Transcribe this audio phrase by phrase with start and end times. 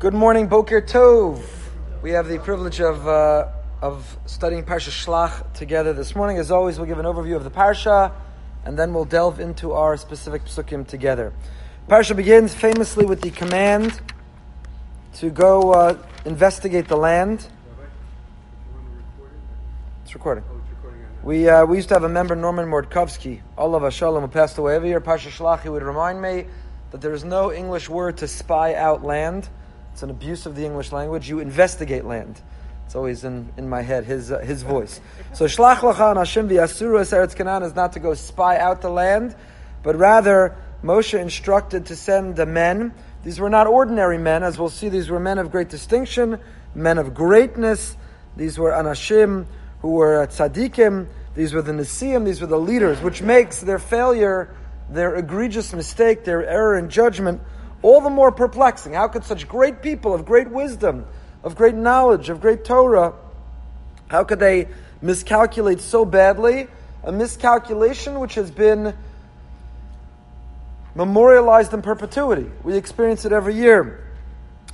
[0.00, 1.44] Good morning, Boker Tov.
[2.00, 3.48] We have the privilege of uh,
[3.82, 6.38] of studying Parsha Shlach together this morning.
[6.38, 8.10] As always, we'll give an overview of the Parsha,
[8.64, 11.34] and then we'll delve into our specific psukim together.
[11.86, 14.00] Parsha begins famously with the command
[15.16, 17.46] to go uh, investigate the land.
[20.04, 20.44] It's recording.
[21.22, 24.76] We, uh, we used to have a member, Norman Mordkovsky, Allah Shalom, who passed away
[24.76, 25.02] every year.
[25.02, 26.46] Parsha Shlach, he would remind me
[26.90, 29.50] that there is no English word to spy out land.
[30.00, 31.28] It's an abuse of the English language.
[31.28, 32.40] You investigate land.
[32.86, 34.98] It's always in, in my head, his, uh, his voice.
[35.34, 39.36] So, Shlach Lachan Hashem v'yasuru Eretz Canaan is not to go spy out the land,
[39.82, 42.94] but rather Moshe instructed to send the men.
[43.24, 44.88] These were not ordinary men, as we'll see.
[44.88, 46.38] These were men of great distinction,
[46.74, 47.94] men of greatness.
[48.38, 49.44] These were Anashim,
[49.82, 51.08] who were tzaddikim.
[51.34, 54.56] These were the Nesiim, these were the leaders, which makes their failure,
[54.88, 57.42] their egregious mistake, their error in judgment,
[57.82, 58.92] all the more perplexing.
[58.92, 61.06] How could such great people of great wisdom,
[61.42, 63.14] of great knowledge, of great Torah,
[64.08, 64.68] how could they
[65.00, 66.66] miscalculate so badly?
[67.04, 68.94] A miscalculation which has been
[70.94, 72.50] memorialized in perpetuity.
[72.64, 74.04] We experience it every year.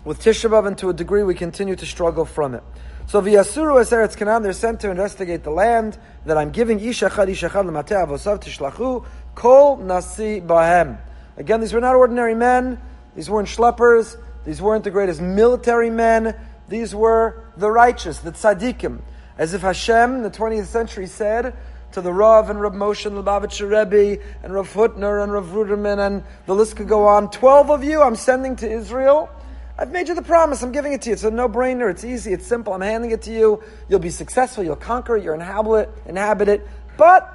[0.05, 2.63] With Tisha B'Av, and to a degree, we continue to struggle from it.
[3.09, 6.81] So v'yasuru es Eretz Canaan, they're sent to investigate the land that I'm giving.
[6.81, 10.99] Ishachad ishachad l'mateh avosav tishlachu kol nasi bahem.
[11.37, 12.81] Again, these were not ordinary men.
[13.17, 14.17] These weren't schleppers.
[14.45, 16.37] These weren't the greatest military men.
[16.69, 19.01] These were the righteous, the tzaddikim.
[19.37, 21.57] As if Hashem, the 20th century, said
[21.93, 26.07] to the Rav and Rav Moshe and Lubavitcher Rebbe and Rav Hutner and Rav Ruderman
[26.07, 27.31] and the list could go on.
[27.31, 29.31] Twelve of you I'm sending to Israel
[29.79, 30.63] I've made you the promise.
[30.63, 31.13] I'm giving it to you.
[31.13, 31.91] It's a no-brainer.
[31.91, 32.33] It's easy.
[32.33, 32.73] It's simple.
[32.73, 33.63] I'm handing it to you.
[33.91, 34.65] You'll be successful.
[34.65, 35.25] You'll conquer it.
[35.25, 35.91] You'll inhabit it.
[36.07, 36.67] Inhabit it.
[36.97, 37.31] But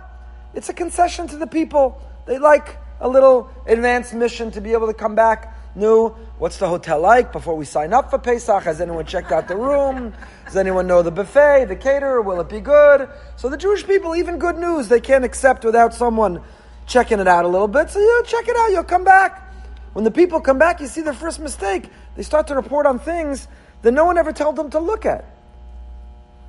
[0.56, 2.02] it's a concession to the people.
[2.26, 5.56] They like a little advanced mission to be able to come back.
[5.76, 6.10] New.
[6.38, 8.64] What's the hotel like before we sign up for Pesach?
[8.64, 10.14] Has anyone checked out the room?
[10.46, 12.22] Does anyone know the buffet, the caterer?
[12.22, 13.08] Will it be good?
[13.38, 16.42] So the Jewish people, even good news, they can't accept without someone
[16.88, 17.90] checking it out a little bit.
[17.90, 18.72] So you check it out.
[18.72, 19.54] You'll come back.
[19.94, 21.90] When the people come back, you see their first mistake.
[22.16, 23.48] They start to report on things
[23.82, 25.26] that no one ever told them to look at.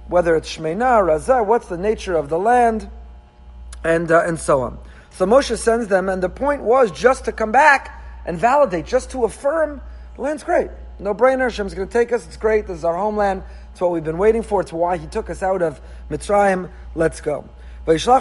[0.08, 2.90] Whether it's Shmeina, Razah, what's the nature of the land,
[3.84, 4.78] and, uh, and so on.
[5.10, 9.10] So Moshe sends them, and the point was just to come back and validate, just
[9.10, 9.80] to affirm
[10.16, 10.70] the land's great.
[10.98, 13.90] No brainer, Hashem's going to take us, it's great, this is our homeland, it's what
[13.90, 17.48] we've been waiting for, it's why He took us out of Mitzrayim, let's go.
[17.84, 18.20] He sends,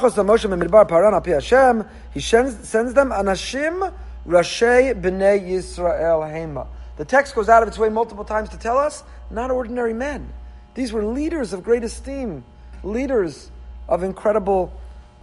[2.68, 3.94] sends them anashim
[4.28, 6.68] Rashi b'nei Yisrael hema.
[6.98, 10.32] The text goes out of its way multiple times to tell us, not ordinary men.
[10.76, 12.44] These were leaders of great esteem,
[12.84, 13.52] leaders
[13.88, 14.74] of incredible,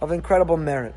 [0.01, 0.95] of incredible merit.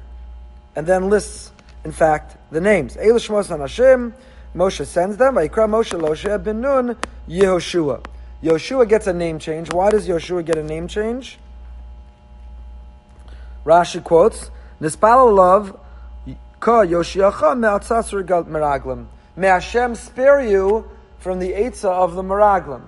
[0.75, 1.53] And then lists,
[1.85, 2.97] in fact, the names.
[2.97, 4.15] Elish Hashem,
[4.55, 5.35] Moshe sends them.
[5.35, 6.97] Vayikra Moshe Loshe ben Nun,
[7.29, 8.05] Yehoshua.
[8.43, 9.73] Yoshua gets a name change.
[9.73, 11.39] Why does Yoshua get a name change?
[13.65, 15.79] Rashi quotes, Nispal love
[16.61, 17.57] Ka Yoshiacha
[18.47, 19.07] meraglim.
[19.35, 22.83] May Hashem spare you from the Eitzah of the meraglim.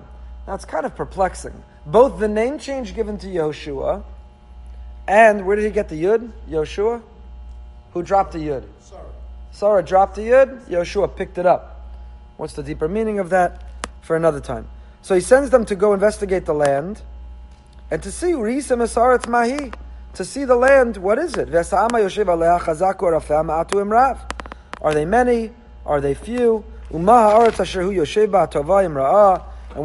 [0.45, 1.63] That's kind of perplexing.
[1.85, 4.03] Both the name change given to Yoshua,
[5.07, 6.31] and where did he get the Yud?
[6.49, 7.01] Yoshua?
[7.93, 8.63] Who dropped the Yud?
[9.55, 9.81] Sarah.
[9.81, 11.89] Dropped the Yud, Yoshua picked it up.
[12.35, 13.63] What's the deeper meaning of that?
[14.01, 14.67] For another time.
[15.01, 17.01] So he sends them to go investigate the land
[17.89, 19.71] and to see Risa Masarat Mahi
[20.15, 21.49] to see the land, what is it?
[24.81, 25.51] Are they many?
[25.85, 26.65] Are they few?
[26.91, 27.07] And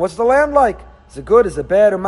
[0.01, 0.81] what's the land like?
[1.11, 1.47] Is it good?
[1.47, 1.93] Is it bad?
[1.93, 2.03] And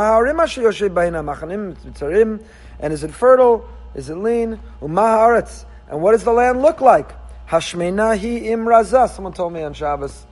[2.93, 3.69] is it fertile?
[3.95, 4.59] Is it lean?
[4.81, 7.13] And what does the land look like?
[7.53, 9.11] Hashmenahi imraza.
[9.11, 10.25] Someone told me on Shabbos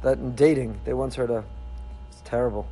[0.00, 1.44] that in dating, they once heard a,
[2.10, 2.66] it's terrible.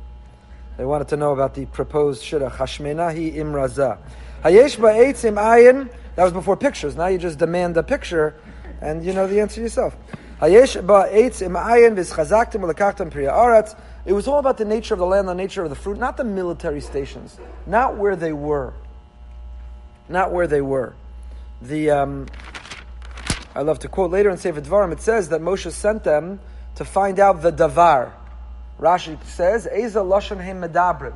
[0.77, 2.53] They wanted to know about the proposed shidduch.
[2.53, 3.99] Hashmenahi imraza.
[4.43, 5.87] Hayesh ba'etzim ayin.
[6.15, 6.95] That was before pictures.
[6.95, 8.33] Now you just demand a picture,
[8.81, 9.95] and you know the answer yourself.
[10.39, 13.79] Hayesh ba'etzim ayin v'schazaktim v'lekachtim priya aretz.
[14.07, 16.17] It was all about the nature of the land, the nature of the fruit, not
[16.17, 17.37] the military stations,
[17.67, 18.73] not where they were,
[20.09, 20.95] not where they were.
[21.61, 22.27] The um,
[23.53, 24.93] I love to quote later in Sefer Dvarim.
[24.93, 26.39] It says that Moshe sent them
[26.75, 28.11] to find out the davar.
[28.79, 31.13] Rashi says, "Eza lashon medabrim."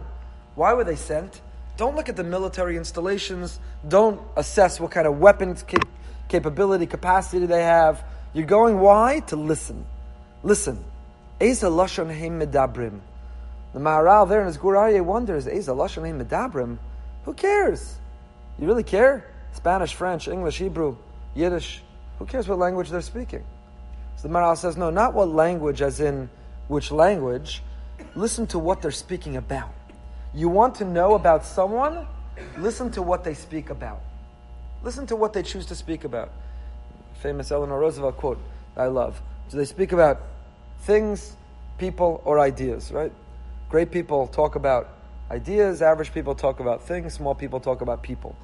[0.55, 1.41] Why were they sent?
[1.77, 3.59] Don't look at the military installations.
[3.87, 5.87] Don't assess what kind of weapons cap-
[6.27, 8.03] capability, capacity they have.
[8.33, 9.19] You're going why?
[9.27, 9.85] To listen.
[10.43, 10.83] Listen.
[11.39, 12.99] Eza lashon heim medabrim.
[13.73, 16.77] The Maharal there in his Gur Aryeh wonders, Eza lashon heim medabrim.
[17.23, 17.95] Who cares?
[18.59, 19.25] You really care?
[19.53, 20.97] Spanish, French, English, Hebrew,
[21.33, 21.81] Yiddish.
[22.19, 23.43] Who cares what language they're speaking?
[24.17, 26.29] So the Maharal says, no, not what language as in
[26.67, 27.61] which language,
[28.15, 29.73] listen to what they're speaking about.
[30.33, 32.07] You want to know about someone?
[32.57, 34.01] Listen to what they speak about.
[34.83, 36.31] Listen to what they choose to speak about.
[37.21, 38.39] Famous Eleanor Roosevelt quote
[38.77, 39.21] I love.
[39.49, 40.21] Do they speak about
[40.81, 41.35] things,
[41.77, 43.11] people, or ideas, right?
[43.69, 44.89] Great people talk about
[45.31, 48.35] ideas, average people talk about things, small people talk about people.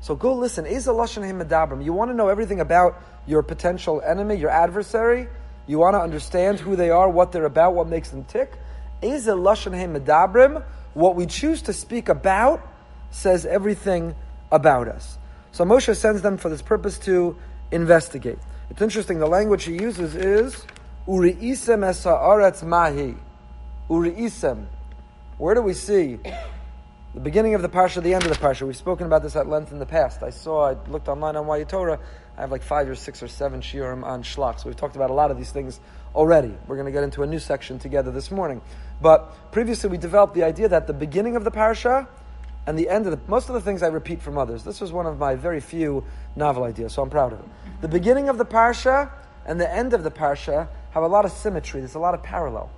[0.00, 0.64] So go listen.
[0.64, 5.28] You want to know everything about your potential enemy, your adversary?
[5.66, 8.52] You want to understand who they are, what they're about, what makes them tick?
[10.94, 12.66] What we choose to speak about
[13.10, 14.14] says everything
[14.50, 15.18] about us.
[15.52, 17.36] So Moshe sends them for this purpose to
[17.70, 18.38] investigate.
[18.70, 20.64] It's interesting, the language he uses is
[21.06, 23.16] Uri'isem esa'aretz mahi.
[23.88, 24.66] Uri'isem.
[25.38, 26.18] Where do we see
[27.14, 28.66] the beginning of the parsha, the end of the parsha?
[28.66, 30.22] We've spoken about this at length in the past.
[30.22, 31.98] I saw, I looked online on YU Torah,
[32.36, 34.60] I have like five or six or seven shiurim on shlach.
[34.60, 35.80] So we've talked about a lot of these things
[36.14, 36.54] already.
[36.66, 38.60] We're going to get into a new section together this morning.
[39.00, 42.06] But previously we developed the idea that the beginning of the parsha
[42.66, 44.62] and the end of the, most of the things I repeat from others.
[44.62, 46.04] This was one of my very few
[46.36, 47.46] novel ideas, so I'm proud of it.
[47.80, 49.10] The beginning of the parsha
[49.46, 51.80] and the end of the parsha have a lot of symmetry.
[51.80, 52.70] There's a lot of parallel.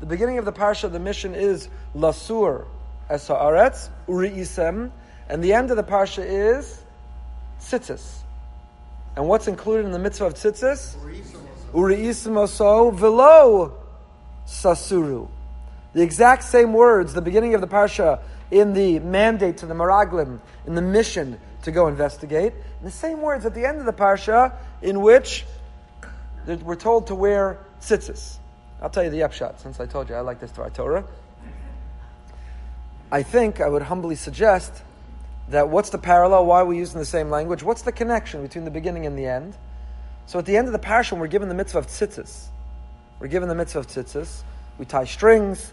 [0.00, 2.66] The beginning of the parsha, the mission is lasur
[3.10, 4.90] esaaretz uri isem,
[5.28, 6.82] and the end of the parsha is
[7.60, 8.18] tzitzis.
[9.16, 10.96] And what's included in the mitzvah of tzitzis?
[11.74, 13.78] Uri isem oso velo
[14.46, 15.28] sasuru.
[15.92, 18.20] The exact same words, the beginning of the parsha
[18.50, 22.52] in the mandate to the Meraglim, in the mission to go investigate.
[22.52, 25.44] And the same words at the end of the parsha, in which
[26.46, 28.36] we're told to wear tzitzis.
[28.80, 31.04] I'll tell you the upshot, since I told you I like this to our Torah.
[33.10, 34.82] I think I would humbly suggest
[35.48, 36.44] that what's the parallel?
[36.44, 37.62] Why are we using the same language?
[37.62, 39.56] What's the connection between the beginning and the end?
[40.26, 42.48] So at the end of the parsha, we're given the mitzvah of tzitzis.
[43.18, 44.42] We're given the mitzvah of tzitzis.
[44.76, 45.72] We tie strings.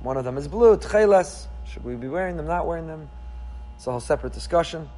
[0.00, 1.46] One of them is blue, tcheles.
[1.72, 3.08] Should we be wearing them, not wearing them?
[3.76, 4.88] It's a whole separate discussion.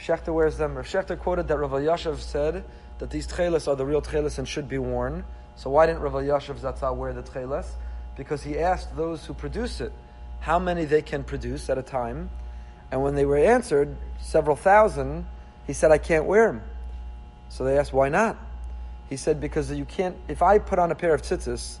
[0.00, 0.74] Shechter wears them.
[0.74, 2.64] Rav Shechter quoted that Rav Elyashiv said
[2.98, 5.24] that these tcheles are the real tcheles and should be worn.
[5.56, 7.66] So why didn't Rav Elyashiv Zatzal wear the tcheles?
[8.16, 9.92] Because he asked those who produce it
[10.44, 12.28] how many they can produce at a time.
[12.90, 15.24] And when they were answered, several thousand,
[15.66, 16.62] he said, I can't wear them.
[17.48, 18.36] So they asked, why not?
[19.08, 21.78] He said, because you can't, if I put on a pair of tzitzis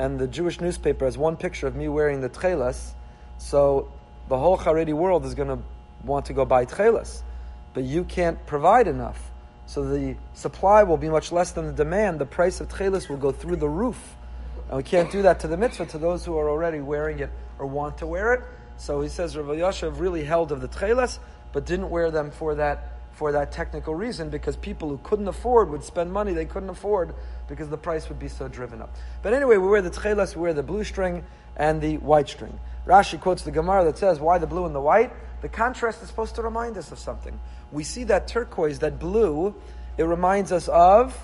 [0.00, 2.94] and the Jewish newspaper has one picture of me wearing the tcheles,
[3.38, 3.92] so
[4.28, 5.60] the whole Haredi world is going to
[6.04, 7.22] want to go buy tcheles,
[7.74, 9.30] but you can't provide enough.
[9.66, 12.18] So the supply will be much less than the demand.
[12.18, 14.16] The price of tcheles will go through the roof.
[14.68, 17.30] And we can't do that to the mitzvah, to those who are already wearing it
[17.58, 18.42] or want to wear it.
[18.76, 21.18] So he says Rav Elyashiv really held of the tcheles,
[21.52, 25.68] but didn't wear them for that for that technical reason because people who couldn't afford
[25.68, 27.14] would spend money they couldn't afford
[27.48, 28.94] because the price would be so driven up.
[29.22, 31.24] But anyway, we wear the tcheles, we wear the blue string
[31.54, 32.58] and the white string.
[32.86, 35.12] Rashi quotes the Gemara that says, why the blue and the white?
[35.42, 37.38] The contrast is supposed to remind us of something.
[37.72, 39.54] We see that turquoise, that blue,
[39.98, 41.18] it reminds us of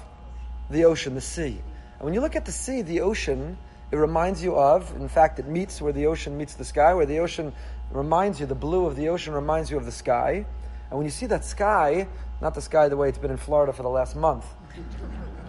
[0.69, 1.63] the ocean, the sea.
[1.99, 3.57] And when you look at the sea, the ocean,
[3.91, 7.07] it reminds you of, in fact, it meets where the ocean meets the sky, where
[7.07, 7.53] the ocean
[7.91, 10.45] reminds you, the blue of the ocean reminds you of the sky.
[10.91, 12.09] And when you see that sky,
[12.41, 14.45] not the sky the way it's been in Florida for the last month,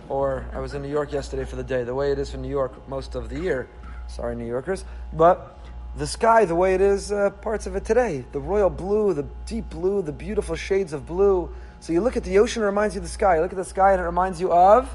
[0.08, 2.38] or I was in New York yesterday for the day, the way it is for
[2.38, 3.68] New York most of the year.
[4.08, 4.86] Sorry, New Yorkers.
[5.12, 5.60] But
[5.98, 8.24] the sky, the way it is, uh, parts of it today.
[8.32, 11.54] The royal blue, the deep blue, the beautiful shades of blue.
[11.82, 13.36] So you look at the ocean, it reminds you of the sky.
[13.36, 14.90] You look at the sky, and it reminds you of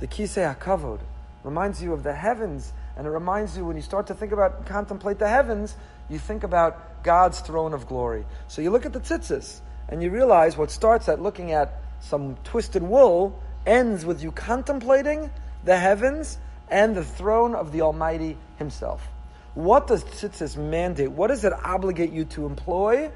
[0.00, 1.00] the Kisei HaKavod.
[1.44, 2.72] Reminds you of the heavens.
[2.96, 5.76] And it reminds you, when you start to think about, contemplate the heavens,
[6.08, 8.24] you think about God's throne of glory.
[8.48, 12.36] So you look at the tzitzis, and you realize what starts at looking at some
[12.44, 15.30] twisted wool ends with you contemplating
[15.64, 16.38] the heavens
[16.68, 19.06] and the throne of the Almighty Himself.
[19.54, 21.10] What does tzitzis mandate?
[21.10, 23.10] What does it obligate you to employ?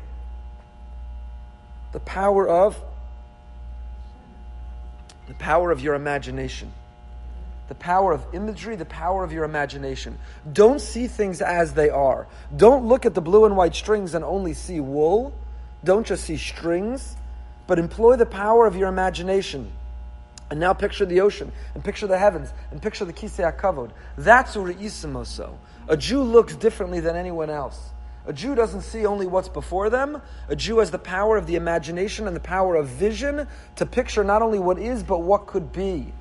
[1.93, 2.81] The power of
[5.31, 6.73] the power of your imagination.
[7.69, 10.19] The power of imagery, the power of your imagination.
[10.53, 12.27] Don't see things as they are.
[12.57, 15.33] Don't look at the blue and white strings and only see wool.
[15.85, 17.17] Don't just see strings,
[17.69, 19.71] but employ the power of your imagination.
[20.51, 23.93] And now picture the ocean, and picture the heavens, and picture the Kisei HaKavod.
[24.19, 25.55] That's Uri'isimoso.
[25.87, 27.79] A Jew looks differently than anyone else.
[28.31, 30.23] A Jew doesn't see only what's before them.
[30.49, 34.23] A Jew has the power of the imagination and the power of vision to picture
[34.23, 36.13] not only what is, but what could be.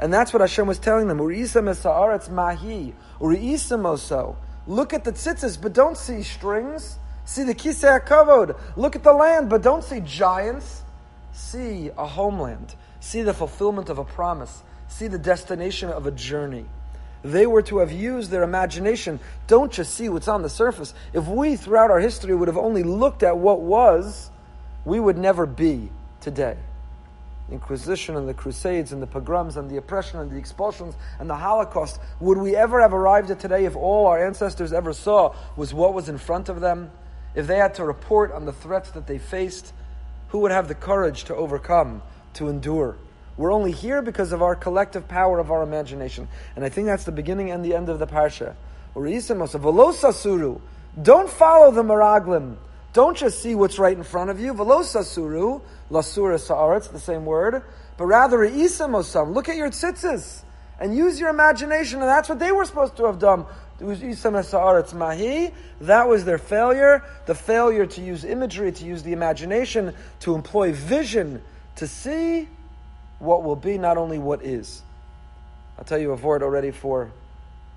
[0.00, 1.18] And that's what Hashem was telling them.
[1.18, 1.34] Mahi.
[3.20, 6.96] Uri'isa Look at the tzitzis, but don't see strings.
[7.26, 8.58] See the kisei kavod.
[8.74, 10.84] Look at the land, but don't see giants.
[11.32, 12.74] See a homeland.
[13.00, 14.62] See the fulfillment of a promise.
[14.88, 16.64] See the destination of a journey.
[17.32, 19.20] They were to have used their imagination.
[19.46, 20.94] Don't just see what's on the surface.
[21.12, 24.30] If we, throughout our history, would have only looked at what was,
[24.84, 25.90] we would never be
[26.20, 26.56] today.
[27.48, 31.30] The Inquisition and the Crusades and the pogroms and the oppression and the expulsions and
[31.30, 35.34] the Holocaust, would we ever have arrived at today if all our ancestors ever saw
[35.56, 36.90] was what was in front of them?
[37.34, 39.72] If they had to report on the threats that they faced,
[40.28, 42.02] who would have the courage to overcome,
[42.34, 42.96] to endure?
[43.36, 46.28] We're only here because of our collective power of our imagination.
[46.54, 48.54] And I think that's the beginning and the end of the parsha.
[51.02, 52.56] Don't follow the Meraglim.
[52.94, 54.54] Don't just see what's right in front of you.
[54.54, 57.62] Velosasuru, lasura sa'aretz, the same word.
[57.98, 59.22] But rather, isamosam.
[59.24, 60.42] Um, look at your tzitzis
[60.80, 62.00] and use your imagination.
[62.00, 63.44] And that's what they were supposed to have done.
[64.94, 65.50] mahi.
[65.82, 67.04] That was their failure.
[67.26, 71.42] The failure to use imagery, to use the imagination, to employ vision,
[71.76, 72.48] to see
[73.18, 74.82] what will be, not only what is.
[75.78, 77.10] I'll tell you a word already for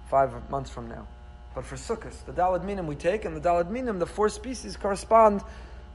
[0.10, 1.08] five months from now.
[1.56, 4.78] But for Sukkot, the Daled Minim we take, and the Daled Minim, the four species
[4.78, 5.42] correspond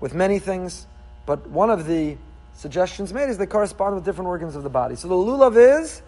[0.01, 0.87] with many things,
[1.27, 2.17] but one of the
[2.55, 4.97] suggestions made is they correspond with different organs of the body.
[4.97, 6.03] So the lulav is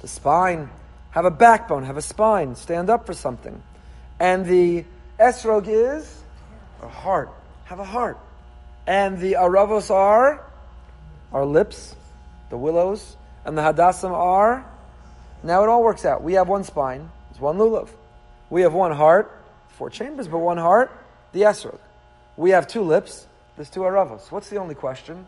[0.00, 0.68] the spine,
[1.10, 3.62] have a backbone, have a spine, stand up for something.
[4.20, 4.84] And the
[5.18, 6.22] esrog is
[6.82, 7.30] a heart,
[7.64, 8.18] have a heart.
[8.86, 10.44] And the aravos are
[11.32, 11.94] our lips,
[12.50, 14.64] the willows, and the hadassim are.
[15.42, 16.22] Now it all works out.
[16.22, 17.88] We have one spine, it's one lulav.
[18.50, 19.30] We have one heart,
[19.68, 20.90] four chambers, but one heart,
[21.32, 21.78] the esrog.
[22.36, 23.26] We have two lips,
[23.56, 24.30] there's two aravos.
[24.30, 25.26] What's the only question?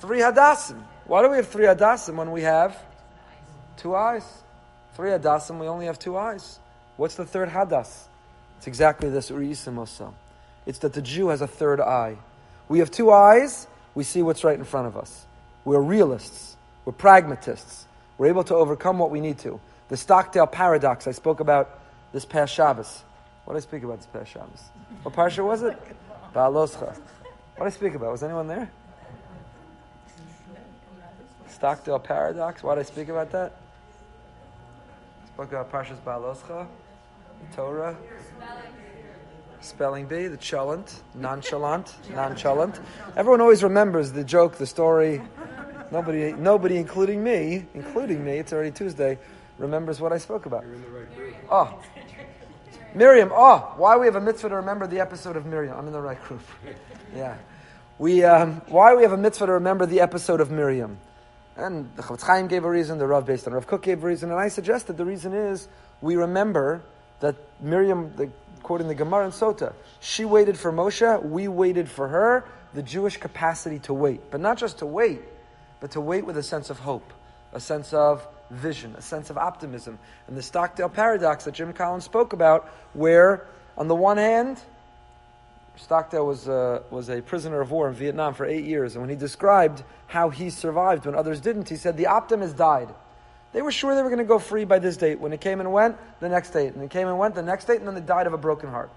[0.00, 0.82] Three hadassim.
[1.06, 2.76] Why do we have three hadassim when we have
[3.76, 4.24] two eyes?
[4.94, 6.58] Three hadassim, we only have two eyes.
[6.96, 8.04] What's the third hadas?
[8.58, 10.12] It's exactly this uriisimosa.
[10.66, 12.16] It's that the Jew has a third eye.
[12.68, 15.26] We have two eyes, we see what's right in front of us.
[15.64, 16.56] We're realists.
[16.84, 17.86] We're pragmatists.
[18.18, 19.60] We're able to overcome what we need to.
[19.88, 21.80] The Stockdale paradox I spoke about
[22.12, 23.02] this past Shabbos.
[23.44, 24.62] What did I speak about this past Shabbos?
[25.02, 25.76] What parsha was it?
[26.34, 26.96] Ba'aloscha.
[27.56, 28.12] What did I speak about?
[28.12, 28.70] Was anyone there?
[31.48, 32.62] Stockdale paradox.
[32.62, 33.56] Why did I speak about that?
[35.24, 36.66] I spoke about Parshas Ba'aloscha,
[37.54, 37.96] Torah,
[39.60, 42.80] spelling bee, the chalant, nonchalant, nonchalant.
[43.16, 45.22] Everyone always remembers the joke, the story.
[45.92, 48.38] Nobody, nobody, including me, including me.
[48.38, 49.18] It's already Tuesday.
[49.58, 50.64] Remembers what I spoke about.
[51.50, 51.78] Oh,
[52.94, 53.30] Miriam.
[53.30, 55.76] Oh, why we have a mitzvah to remember the episode of Miriam?
[55.76, 56.40] I'm in the right group.
[57.14, 57.36] Yeah,
[57.98, 58.24] we.
[58.24, 60.96] Um, why we have a mitzvah to remember the episode of Miriam?
[61.56, 62.96] And the Chofetz Chaim gave a reason.
[62.96, 65.68] The Rav based on Rav Kook gave a reason, and I suggested the reason is
[66.00, 66.82] we remember
[67.20, 68.30] that Miriam, the,
[68.62, 71.22] quoting the Gemara and Sota, she waited for Moshe.
[71.22, 72.46] We waited for her.
[72.72, 75.20] The Jewish capacity to wait, but not just to wait
[75.82, 77.12] but to wait with a sense of hope,
[77.52, 79.98] a sense of vision, a sense of optimism.
[80.28, 84.60] And the Stockdale paradox that Jim Collins spoke about, where on the one hand,
[85.74, 89.10] Stockdale was a, was a prisoner of war in Vietnam for eight years, and when
[89.10, 92.88] he described how he survived when others didn't, he said the optimists died.
[93.52, 95.18] They were sure they were going to go free by this date.
[95.18, 96.74] When it came and went, the next date.
[96.74, 98.70] And it came and went, the next date, and then they died of a broken
[98.70, 98.90] heart.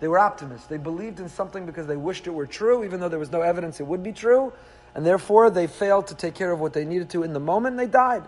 [0.00, 0.68] They were optimists.
[0.68, 3.42] They believed in something because they wished it were true, even though there was no
[3.42, 4.54] evidence it would be true
[4.94, 7.74] and therefore they failed to take care of what they needed to in the moment,
[7.74, 8.24] and they died.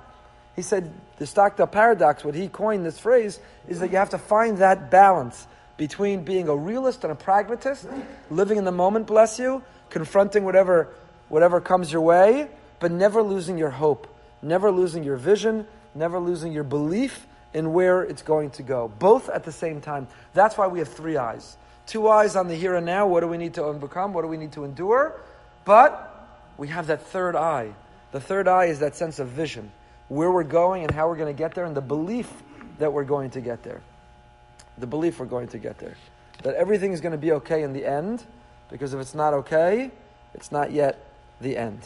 [0.57, 4.19] He said the Stockdale paradox, what he coined this phrase, is that you have to
[4.19, 7.87] find that balance between being a realist and a pragmatist,
[8.31, 10.89] living in the moment, bless you, confronting whatever,
[11.29, 16.53] whatever comes your way, but never losing your hope, never losing your vision, never losing
[16.53, 18.93] your belief in where it's going to go.
[18.99, 20.09] Both at the same time.
[20.35, 21.57] That's why we have three eyes.
[21.87, 23.07] Two eyes on the here and now.
[23.07, 24.13] What do we need to overcome?
[24.13, 25.21] What do we need to endure?
[25.65, 26.12] But
[26.63, 27.75] we have that third eye.
[28.13, 29.73] The third eye is that sense of vision,
[30.07, 32.33] where we're going and how we're going to get there, and the belief
[32.79, 33.81] that we're going to get there.
[34.79, 35.97] The belief we're going to get there.
[36.45, 38.25] That everything is going to be okay in the end,
[38.71, 39.91] because if it's not okay,
[40.35, 41.05] it's not yet
[41.41, 41.81] the end.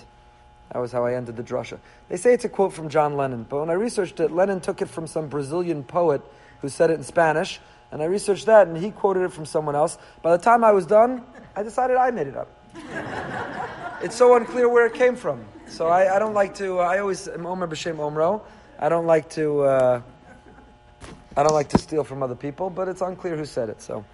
[0.75, 1.78] That was how I ended the drasha.
[2.11, 4.83] They say it's a quote from John Lennon, but when I researched it, Lennon took
[4.83, 6.21] it from some Brazilian poet
[6.61, 9.75] who said it in Spanish, and I researched that, and he quoted it from someone
[9.75, 9.97] else.
[10.21, 11.23] By the time I was done,
[11.56, 12.50] I decided I made it up
[14.03, 15.45] it's so unclear where it came from.
[15.69, 16.81] So I, I don't like to.
[16.81, 18.43] Uh, I always am Omer b'shem Omro.
[18.79, 19.62] I don't like to.
[19.62, 20.03] Uh,
[21.37, 23.83] I don't like to steal from other people, but it's unclear who said it.
[23.83, 24.05] So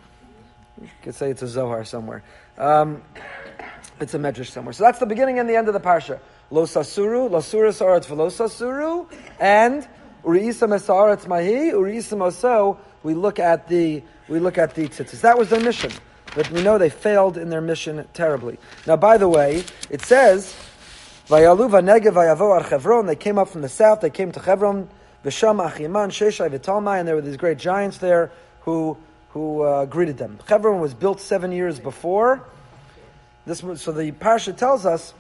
[0.81, 2.23] you could say it's a Zohar somewhere.
[2.59, 3.03] Um,
[4.01, 4.73] it's a medrash somewhere.
[4.73, 6.21] So that's the beginning and the end of the parsha.
[6.51, 9.11] Lo sasuru, lasuras aretz v'lo sasuru,
[9.41, 9.87] and
[10.25, 12.79] uriisa mesaretz mahi, uriisa moso.
[13.03, 15.21] We look at the we look at the tzitzis.
[15.23, 15.93] That was their mission.
[16.35, 18.59] But we know they failed in their mission terribly.
[18.87, 20.55] Now, by the way, it says,
[21.29, 24.89] Chevron, they came up from the south, they came to Chevron,
[25.25, 28.97] Visham Achiman, Sheshai, Vitalmai, and there were these great giants there who,
[29.31, 30.39] who uh, greeted them.
[30.49, 32.45] Hebron was built seven years before.
[33.47, 35.15] This, so the parsha tells us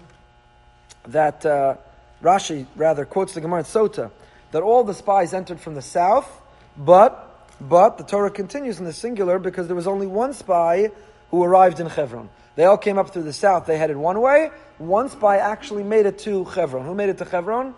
[1.08, 1.76] that uh,
[2.22, 4.10] Rashi rather quotes the Gemara in Sota
[4.52, 6.40] that all the spies entered from the south,
[6.76, 7.31] but
[7.68, 10.90] but the Torah continues in the singular because there was only one spy
[11.30, 12.28] who arrived in Hebron.
[12.56, 13.66] They all came up through the south.
[13.66, 14.50] They headed one way.
[14.78, 16.84] One spy actually made it to Hebron.
[16.84, 17.74] Who made it to Hebron?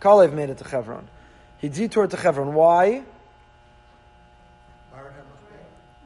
[0.00, 1.08] Kalev made it to Hebron.
[1.58, 2.54] He detoured to Hebron.
[2.54, 3.02] Why?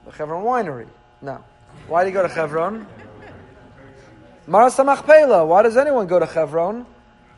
[0.05, 0.87] The Hebron winery.
[1.23, 1.43] No.
[1.89, 2.87] Why did he go to Hebron?
[4.47, 5.47] Maras Machpelah.
[5.47, 6.87] Why does anyone go to Hebron?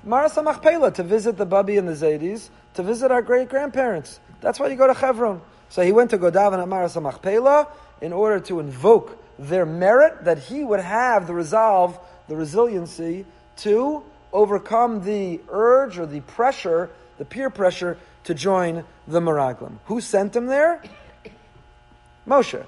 [0.03, 4.21] Maras Machpelah to visit the Babi and the Zaydis, to visit our great grandparents.
[4.47, 5.41] That's why you go to Chevron.
[5.71, 7.67] So he went to Godavan at Maras Machpelah
[8.01, 11.99] in order to invoke their merit that he would have the resolve,
[12.29, 13.27] the resiliency
[13.57, 19.79] to overcome the urge or the pressure, the peer pressure to join the Meraglim.
[19.87, 20.81] Who sent him there?
[22.25, 22.65] Moshe.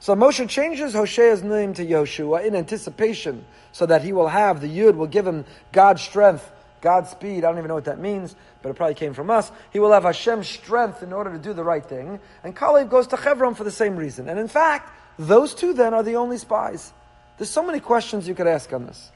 [0.00, 4.68] So Moshe changes Hoshea's name to Yoshua in anticipation so that he will have, the
[4.68, 7.44] Yud will give him God's strength, God's speed.
[7.44, 9.50] I don't even know what that means, but it probably came from us.
[9.72, 12.20] He will have Hashem's strength in order to do the right thing.
[12.44, 14.28] And Kalev goes to Hebron for the same reason.
[14.28, 16.92] And in fact, those two then are the only spies.
[17.38, 19.10] There's so many questions you could ask on this.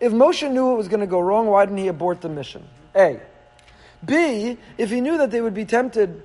[0.00, 2.66] If Moshe knew it was going to go wrong, why didn't he abort the mission?
[2.96, 3.20] A.
[4.04, 4.56] B.
[4.78, 6.22] If he knew that they would be tempted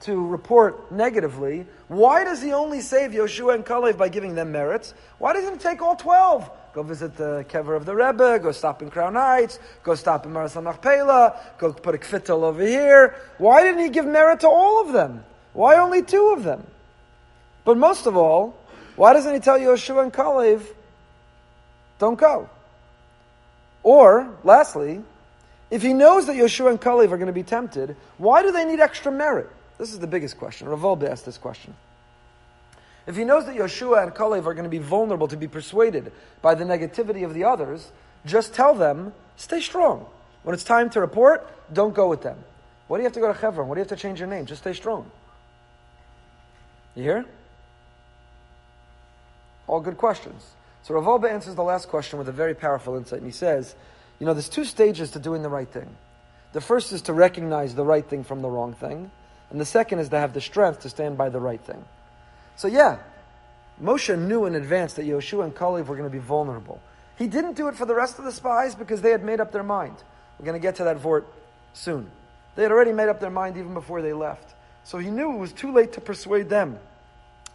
[0.00, 4.94] to report negatively, why does he only save Yoshua and Kalev by giving them merits?
[5.18, 6.50] Why doesn't he take all 12?
[6.74, 10.32] Go visit the kever of the Rebbe, go stop in Crown Heights, go stop in
[10.32, 13.14] Maras Machpelah, go put a kvittel over here.
[13.38, 15.24] Why didn't he give merit to all of them?
[15.54, 16.66] Why only two of them?
[17.64, 18.58] But most of all,
[18.94, 20.62] why doesn't he tell Yoshua and Kalev,
[21.98, 22.50] don't go?
[23.82, 25.02] Or, lastly,
[25.70, 28.64] if he knows that Yoshua and Kalev are going to be tempted, why do they
[28.64, 29.48] need extra merit?
[29.78, 30.68] This is the biggest question.
[30.68, 31.74] Ravalbe asked this question.
[33.06, 36.12] If he knows that Yoshua and Kalev are going to be vulnerable to be persuaded
[36.42, 37.92] by the negativity of the others,
[38.24, 40.06] just tell them, stay strong.
[40.42, 42.38] When it's time to report, don't go with them.
[42.88, 43.68] What do you have to go to Hebron?
[43.68, 44.46] What do you have to change your name?
[44.46, 45.10] Just stay strong.
[46.94, 47.24] You hear?
[49.66, 50.42] All good questions.
[50.82, 53.74] So Rav answers the last question with a very powerful insight, and he says,
[54.18, 55.88] you know, there's two stages to doing the right thing.
[56.52, 59.10] The first is to recognize the right thing from the wrong thing,
[59.50, 61.84] and the second is to have the strength to stand by the right thing.
[62.56, 62.98] So yeah,
[63.82, 66.80] Moshe knew in advance that Yoshua and Kalev were going to be vulnerable.
[67.16, 69.52] He didn't do it for the rest of the spies because they had made up
[69.52, 69.96] their mind.
[70.38, 71.26] We're going to get to that vort
[71.72, 72.10] soon.
[72.54, 74.54] They had already made up their mind even before they left.
[74.84, 76.78] So he knew it was too late to persuade them.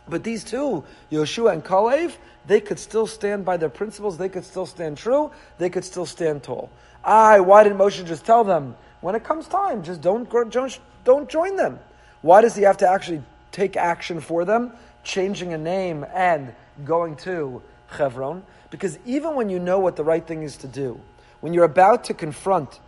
[0.07, 4.43] But these two, Yoshua and Kalev, they could still stand by their principles, they could
[4.43, 6.69] still stand true, they could still stand tall.
[7.03, 8.75] I, why didn't Moshe just tell them?
[9.01, 11.79] When it comes time, just don't, don't, join them.
[12.21, 16.53] Why does he have to actually take action for them, changing a name and
[16.85, 17.61] going to
[17.97, 18.43] Chevron?
[18.69, 20.99] Because even when you know what the right thing is to do,
[21.41, 22.79] when you're about to confront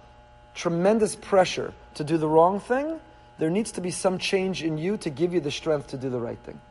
[0.54, 3.00] tremendous pressure to do the wrong thing,
[3.40, 6.10] there needs to be some change in you to give you the strength to do
[6.10, 6.62] the right thing.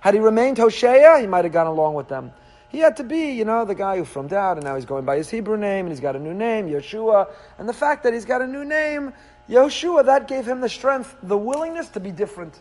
[0.00, 2.32] Had he remained Hosea, he might have gone along with them.
[2.68, 5.04] He had to be, you know, the guy who from out, and now he's going
[5.04, 7.30] by his Hebrew name, and he's got a new name, Yeshua.
[7.58, 9.14] And the fact that he's got a new name,
[9.48, 12.60] Yeshua, that gave him the strength, the willingness to be different.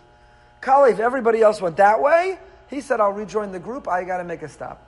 [0.62, 2.40] Kalev, everybody else went that way.
[2.70, 3.88] He said, I'll rejoin the group.
[3.88, 4.84] I got to make a stop.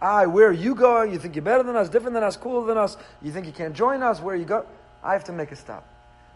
[0.00, 1.12] I, where are you going?
[1.12, 2.96] You think you're better than us, different than us, cooler than us?
[3.22, 4.20] You think you can't join us?
[4.20, 4.66] Where you go?
[5.02, 5.86] I have to make a stop.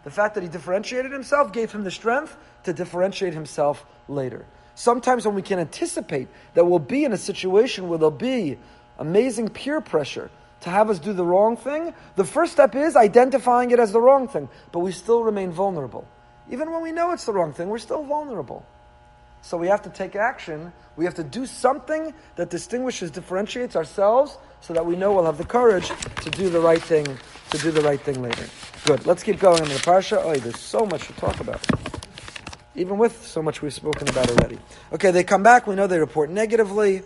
[0.04, 4.46] The fact that he differentiated himself gave him the strength to differentiate himself later.
[4.78, 8.58] Sometimes when we can anticipate that we'll be in a situation where there'll be
[9.00, 13.72] amazing peer pressure to have us do the wrong thing, the first step is identifying
[13.72, 16.06] it as the wrong thing, but we still remain vulnerable.
[16.48, 18.64] Even when we know it's the wrong thing, we're still vulnerable.
[19.42, 20.72] So we have to take action.
[20.94, 25.38] We have to do something that distinguishes, differentiates ourselves so that we know we'll have
[25.38, 25.90] the courage
[26.22, 27.04] to do the right thing,
[27.50, 28.44] to do the right thing later.
[28.84, 29.06] Good.
[29.06, 30.22] Let's keep going in the parsha.
[30.22, 31.66] Oh, there's so much to talk about
[32.78, 34.58] even with so much we've spoken about already.
[34.92, 37.02] Okay, they come back, we know they report negatively,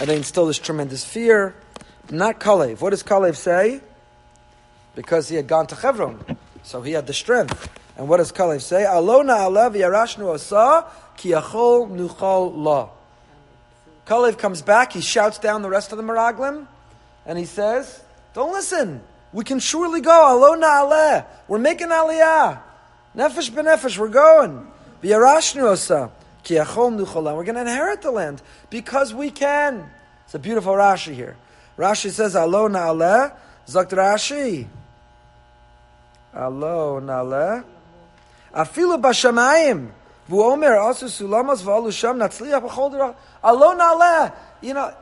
[0.00, 1.54] and they instill this tremendous fear.
[2.10, 2.80] Not Kalev.
[2.80, 3.80] What does Kalev say?
[4.94, 6.22] Because he had gone to Hebron,
[6.62, 7.70] so he had the strength.
[7.96, 8.84] And what does Kalev say?
[8.84, 10.86] Alona alev yarashnu asa
[11.16, 12.90] ki nuchol la.
[14.06, 16.66] Kalev comes back, he shouts down the rest of the Meraglim,
[17.24, 18.02] and he says,
[18.34, 19.02] Don't listen.
[19.32, 20.10] We can surely go.
[20.10, 21.26] Alona aleh.
[21.48, 22.62] We're making aliyah.
[23.18, 24.64] Nefesh benefesh, we're going.
[25.02, 26.12] V'yarashnu osa.
[26.44, 27.34] Ki achol nucholam.
[27.34, 29.90] We're going to inherit the land because we can.
[30.24, 31.36] It's a beautiful Rashi here.
[31.76, 33.34] Rashi says, Alo na'aleh,
[33.66, 34.68] zakt Rashi.
[36.32, 37.64] Alo nale.
[38.54, 39.90] Afilu bashamayim.
[40.30, 43.16] V'omer asu sulamos v'alu sham natzliach b'chol.
[43.42, 44.32] Alo.
[44.60, 44.94] You know,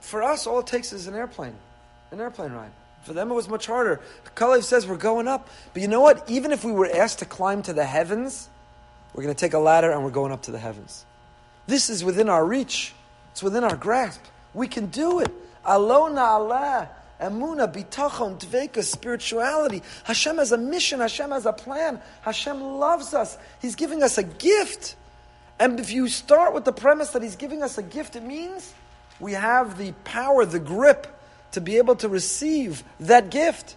[0.00, 1.54] for us, all it takes is an airplane.
[2.10, 2.72] An airplane ride.
[3.02, 4.00] For them, it was much harder.
[4.36, 5.48] Kalev says we're going up.
[5.72, 6.28] But you know what?
[6.28, 8.48] Even if we were asked to climb to the heavens,
[9.14, 11.06] we're going to take a ladder and we're going up to the heavens.
[11.66, 12.92] This is within our reach.
[13.32, 14.20] It's within our grasp.
[14.54, 15.32] We can do it.
[15.64, 16.88] Alona Allah.
[17.20, 19.82] Emuna, bitachon, dveka, spirituality.
[20.04, 21.00] Hashem has a mission.
[21.00, 22.00] Hashem has a plan.
[22.22, 23.36] Hashem loves us.
[23.60, 24.96] He's giving us a gift.
[25.58, 28.72] And if you start with the premise that He's giving us a gift, it means
[29.20, 31.19] we have the power, the grip
[31.52, 33.76] to be able to receive that gift.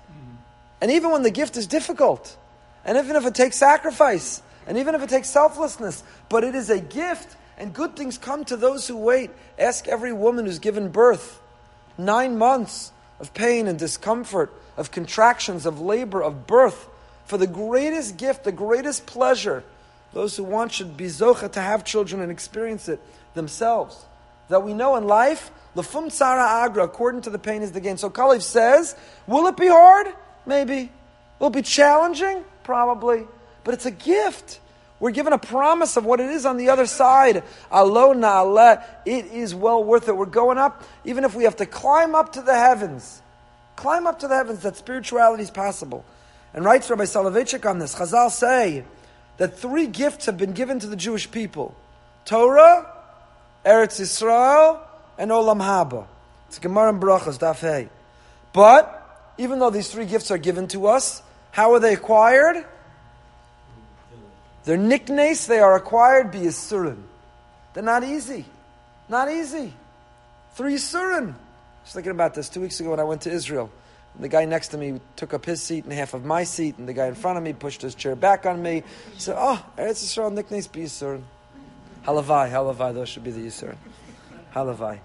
[0.82, 2.38] And even when the gift is difficult,
[2.86, 6.70] and even if it takes sacrifice, and even if it takes selflessness, but it is
[6.70, 9.32] a gift, and good things come to those who wait.
[9.58, 11.40] Ask every woman who's given birth.
[11.98, 16.88] Nine months of pain and discomfort, of contractions, of labor, of birth,
[17.26, 19.64] for the greatest gift, the greatest pleasure.
[20.14, 23.00] Those who want should be zocha to have children and experience it
[23.34, 24.06] themselves.
[24.50, 27.98] That we know in life, Lafum Tsara Agra, according to the pain is the gain.
[27.98, 28.96] So Kalev says,
[29.28, 30.08] will it be hard?
[30.46, 30.92] Maybe.
[31.40, 32.44] Will it be challenging?
[32.64, 33.26] Probably.
[33.64, 34.60] But it's a gift.
[35.00, 37.44] We're given a promise of what it is on the other side.
[37.72, 38.84] Alo na'aleh.
[39.06, 40.16] It is well worth it.
[40.16, 43.22] We're going up, even if we have to climb up to the heavens.
[43.76, 46.06] Climb up to the heavens, that spirituality is possible.
[46.54, 48.86] And writes Rabbi Soloveitchik on this, Chazal say
[49.38, 51.76] that three gifts have been given to the Jewish people.
[52.26, 52.88] Torah,
[53.66, 54.80] Eretz Yisrael,
[55.18, 56.08] and Olam Haba.
[56.48, 57.90] It's Gemara and Brachas, Daf Hey.
[58.54, 61.22] But, even though these three gifts are given to us,
[61.52, 62.66] how are they acquired?
[64.66, 67.02] Their nicknames, they are acquired by Yisurin.
[67.74, 68.46] They're not easy.
[69.10, 69.74] Not easy.
[70.54, 71.32] Three Yisurin.
[71.32, 71.36] I
[71.84, 73.70] was thinking about this two weeks ago when I went to Israel.
[74.20, 76.88] The guy next to me took up his seat and half of my seat, and
[76.88, 78.84] the guy in front of me pushed his chair back on me.
[79.14, 81.24] He said, Oh, Eretz Yisrael niknes be Yisurin.
[82.06, 83.78] Halavai, Halavai, those should be the Yisurin.
[84.54, 85.00] Halavai.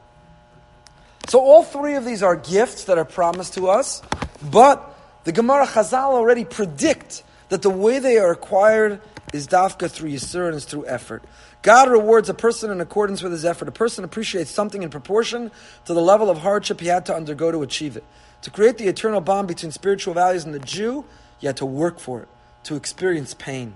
[1.29, 4.03] So all three of these are gifts that are promised to us,
[4.43, 9.01] but the Gemara Chazal already predict that the way they are acquired
[9.33, 11.23] is dafka through yisur and is through effort.
[11.63, 13.69] God rewards a person in accordance with his effort.
[13.69, 15.51] A person appreciates something in proportion
[15.87, 18.05] to the level of hardship he had to undergo to achieve it.
[18.43, 21.05] To create the eternal bond between spiritual values and the Jew,
[21.41, 22.29] you had to work for it,
[22.65, 23.75] to experience pain.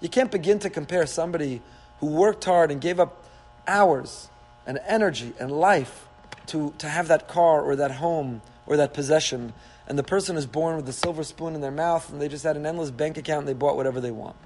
[0.00, 1.60] You can't begin to compare somebody
[1.98, 3.22] who worked hard and gave up
[3.68, 4.29] hours
[4.66, 6.06] and energy and life
[6.46, 9.52] to, to have that car or that home or that possession,
[9.86, 12.44] and the person is born with a silver spoon in their mouth and they just
[12.44, 14.36] had an endless bank account and they bought whatever they want.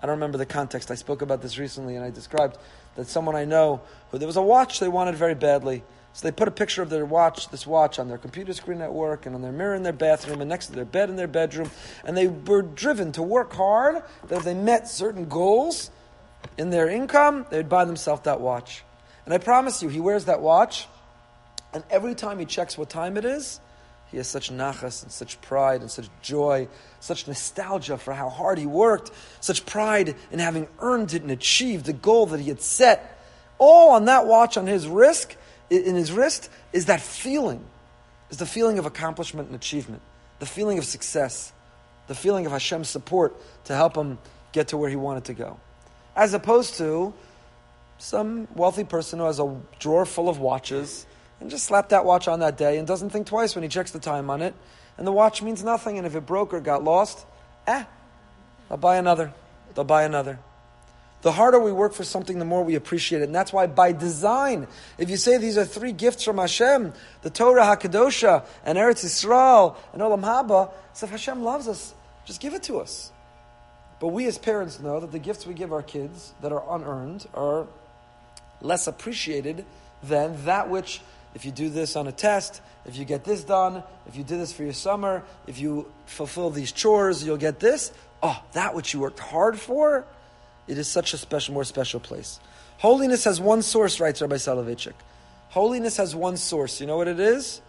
[0.00, 0.90] I don't remember the context.
[0.90, 2.58] I spoke about this recently, and I described
[2.96, 5.82] that someone I know who there was a watch they wanted very badly.
[6.12, 8.92] So they put a picture of their watch, this watch, on their computer screen at
[8.92, 11.26] work, and on their mirror in their bathroom, and next to their bed in their
[11.26, 11.70] bedroom.
[12.04, 14.02] And they were driven to work hard.
[14.28, 15.90] That if they met certain goals
[16.56, 18.84] in their income, they would buy themselves that watch.
[19.24, 20.86] And I promise you, he wears that watch,
[21.72, 23.60] and every time he checks what time it is,
[24.10, 26.68] he has such nachas and such pride and such joy,
[27.00, 29.10] such nostalgia for how hard he worked,
[29.40, 33.18] such pride in having earned it and achieved the goal that he had set.
[33.58, 35.36] All on that watch on his wrist,
[35.70, 37.64] in his wrist, is that feeling,
[38.30, 40.02] is the feeling of accomplishment and achievement,
[40.38, 41.52] the feeling of success,
[42.06, 43.34] the feeling of Hashem's support
[43.64, 44.18] to help him
[44.52, 45.58] get to where he wanted to go.
[46.14, 47.14] As opposed to
[48.04, 51.06] some wealthy person who has a drawer full of watches
[51.40, 53.92] and just slap that watch on that day and doesn't think twice when he checks
[53.92, 54.54] the time on it.
[54.98, 57.24] And the watch means nothing, and if it broke or got lost,
[57.66, 57.84] eh,
[58.70, 59.32] I'll buy another.
[59.74, 60.38] They'll buy another.
[61.22, 63.24] The harder we work for something, the more we appreciate it.
[63.24, 64.66] And that's why, by design,
[64.98, 69.76] if you say these are three gifts from Hashem, the Torah HaKadosha, and Eretz Yisrael,
[69.94, 71.94] and Olam Haba, so if Hashem loves us,
[72.26, 73.12] just give it to us.
[73.98, 77.26] But we as parents know that the gifts we give our kids that are unearned
[77.32, 77.66] are
[78.64, 79.64] less appreciated
[80.02, 81.00] than that which
[81.34, 84.38] if you do this on a test, if you get this done, if you do
[84.38, 87.92] this for your summer, if you fulfill these chores, you'll get this.
[88.22, 90.06] Oh, that which you worked hard for,
[90.68, 92.38] it is such a special, more special place.
[92.78, 94.94] Holiness has one source, writes Rabbi Soloveitchik.
[95.50, 96.80] Holiness has one source.
[96.80, 97.60] You know what it is?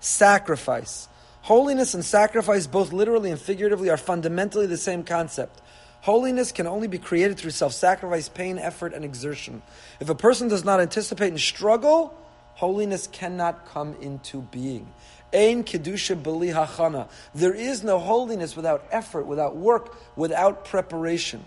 [0.00, 1.08] Sacrifice.
[1.42, 5.60] Holiness and sacrifice, both literally and figuratively, are fundamentally the same concept.
[6.04, 9.62] Holiness can only be created through self sacrifice, pain, effort, and exertion.
[10.00, 12.14] If a person does not anticipate and struggle,
[12.52, 14.92] holiness cannot come into being.
[15.32, 17.08] Ein kedusha beli hachana.
[17.34, 21.42] There is no holiness without effort, without work, without preparation.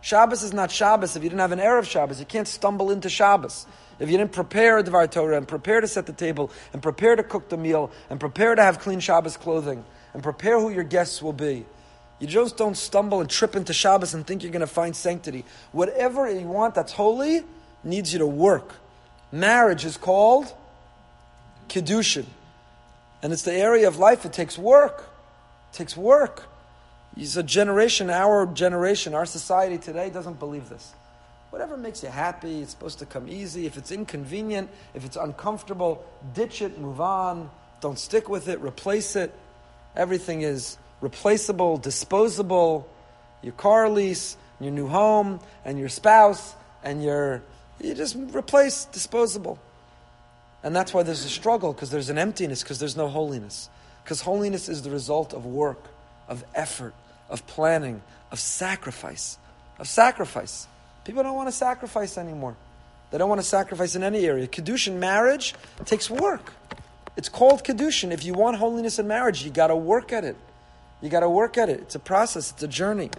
[0.00, 2.18] Shabbos is not Shabbos if you didn't have an Erev Shabbos.
[2.18, 3.66] You can't stumble into Shabbos.
[3.98, 7.14] If you didn't prepare a Dvar Torah and prepare to set the table and prepare
[7.14, 10.82] to cook the meal and prepare to have clean Shabbos clothing and prepare who your
[10.82, 11.66] guests will be.
[12.22, 15.44] You just don't stumble and trip into Shabbos and think you're going to find sanctity.
[15.72, 17.42] Whatever you want that's holy
[17.82, 18.76] needs you to work.
[19.32, 20.54] Marriage is called
[21.68, 22.26] Kiddushin.
[23.24, 25.04] And it's the area of life, it takes work.
[25.72, 26.44] It takes work.
[27.16, 30.92] It's a generation, our generation, our society today doesn't believe this.
[31.50, 33.66] Whatever makes you happy, it's supposed to come easy.
[33.66, 36.04] If it's inconvenient, if it's uncomfortable,
[36.34, 37.50] ditch it, move on.
[37.80, 39.34] Don't stick with it, replace it.
[39.96, 42.88] Everything is replaceable, disposable,
[43.42, 47.42] your car lease, your new home, and your spouse, and your
[47.80, 49.58] you just replace disposable.
[50.62, 53.68] And that's why there's a struggle, because there's an emptiness, because there's no holiness.
[54.04, 55.84] Because holiness is the result of work,
[56.28, 56.94] of effort,
[57.28, 59.38] of planning, of sacrifice.
[59.78, 60.68] Of sacrifice.
[61.04, 62.56] People don't want to sacrifice anymore.
[63.10, 64.46] They don't want to sacrifice in any area.
[64.46, 66.52] Kedushin marriage takes work.
[67.16, 68.12] It's called Kedushin.
[68.12, 70.36] If you want holiness in marriage, you got to work at it.
[71.02, 71.80] You got to work at it.
[71.80, 73.10] It's a process, it's a journey.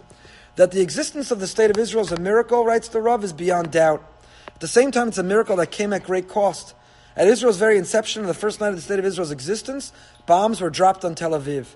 [0.56, 3.34] That the existence of the state of Israel is a miracle, writes the Rav, is
[3.34, 4.04] beyond doubt.
[4.48, 6.74] At the same time, it's a miracle that came at great cost.
[7.16, 9.92] At Israel's very inception, on the first night of the state of Israel's existence,
[10.26, 11.68] bombs were dropped on Tel Aviv.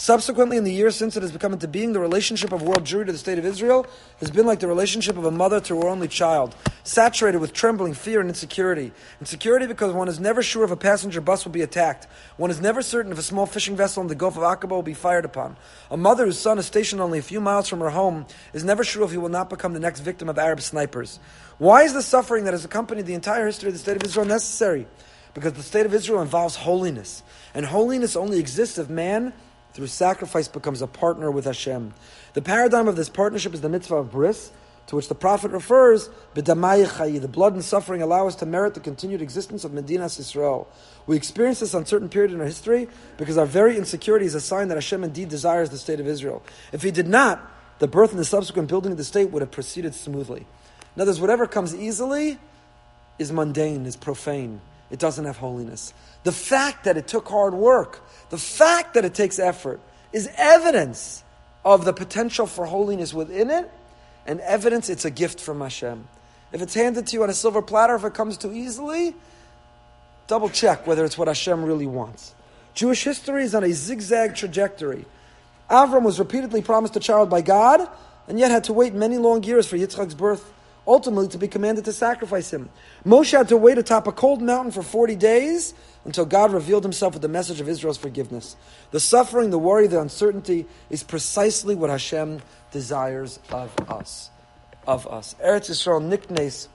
[0.00, 3.04] Subsequently, in the years since it has become into being, the relationship of world Jewry
[3.04, 3.86] to the state of Israel
[4.20, 7.92] has been like the relationship of a mother to her only child, saturated with trembling,
[7.92, 8.92] fear, and insecurity.
[9.20, 12.06] Insecurity because one is never sure if a passenger bus will be attacked.
[12.38, 14.82] One is never certain if a small fishing vessel in the Gulf of Aqaba will
[14.82, 15.58] be fired upon.
[15.90, 18.82] A mother whose son is stationed only a few miles from her home is never
[18.82, 21.20] sure if he will not become the next victim of Arab snipers.
[21.58, 24.24] Why is the suffering that has accompanied the entire history of the state of Israel
[24.24, 24.86] necessary?
[25.34, 27.22] Because the state of Israel involves holiness.
[27.52, 29.34] And holiness only exists if man
[29.72, 31.94] through sacrifice becomes a partner with Hashem.
[32.34, 34.50] The paradigm of this partnership is the mitzvah of bris,
[34.88, 39.22] to which the Prophet refers, the blood and suffering allow us to merit the continued
[39.22, 40.68] existence of Medina Israel.
[41.06, 44.66] We experience this uncertain period in our history because our very insecurity is a sign
[44.68, 46.42] that Hashem indeed desires the state of Israel.
[46.72, 47.40] If He did not,
[47.78, 50.44] the birth and the subsequent building of the state would have proceeded smoothly.
[50.96, 52.38] In other words, whatever comes easily
[53.18, 54.60] is mundane, is profane.
[54.90, 55.94] It doesn't have holiness.
[56.22, 59.80] The fact that it took hard work, the fact that it takes effort,
[60.12, 61.24] is evidence
[61.64, 63.70] of the potential for holiness within it,
[64.26, 66.06] and evidence it's a gift from Hashem.
[66.52, 69.14] If it's handed to you on a silver platter, if it comes too easily,
[70.26, 72.34] double check whether it's what Hashem really wants.
[72.74, 75.04] Jewish history is on a zigzag trajectory.
[75.70, 77.88] Avram was repeatedly promised a child by God,
[78.28, 80.52] and yet had to wait many long years for Yitzchak's birth
[80.86, 82.68] ultimately to be commanded to sacrifice him.
[83.04, 87.12] Moshe had to wait atop a cold mountain for 40 days until God revealed himself
[87.12, 88.56] with the message of Israel's forgiveness.
[88.90, 92.40] The suffering, the worry, the uncertainty is precisely what Hashem
[92.72, 94.30] desires of us.
[94.86, 95.34] Of us.
[95.44, 96.68] Eretz Yisrael niknes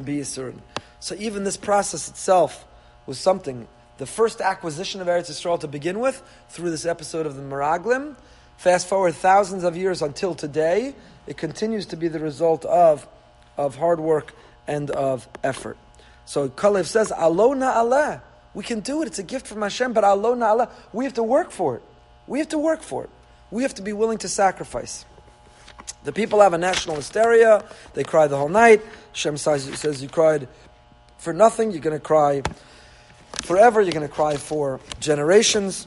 [0.00, 0.58] biyisurin.
[1.00, 2.64] So even this process itself
[3.06, 3.66] was something.
[3.98, 8.14] The first acquisition of Eretz Yisrael to begin with, through this episode of the Meraglim,
[8.56, 10.94] fast forward thousands of years until today,
[11.26, 13.06] it continues to be the result of,
[13.56, 14.34] of hard work
[14.68, 15.76] and of effort.
[16.24, 18.22] So Kalev says, Alona Allah.
[18.58, 19.06] We can do it.
[19.06, 20.68] It's a gift from Hashem, but Alona Allah.
[20.92, 21.82] We have to work for it.
[22.26, 23.10] We have to work for it.
[23.52, 25.04] We have to be willing to sacrifice.
[26.02, 27.64] The people have a national hysteria.
[27.94, 28.82] They cry the whole night.
[29.12, 30.48] Hashem says, says you cried
[31.18, 31.70] for nothing.
[31.70, 32.42] You're going to cry
[33.44, 33.80] forever.
[33.80, 35.86] You're going to cry for generations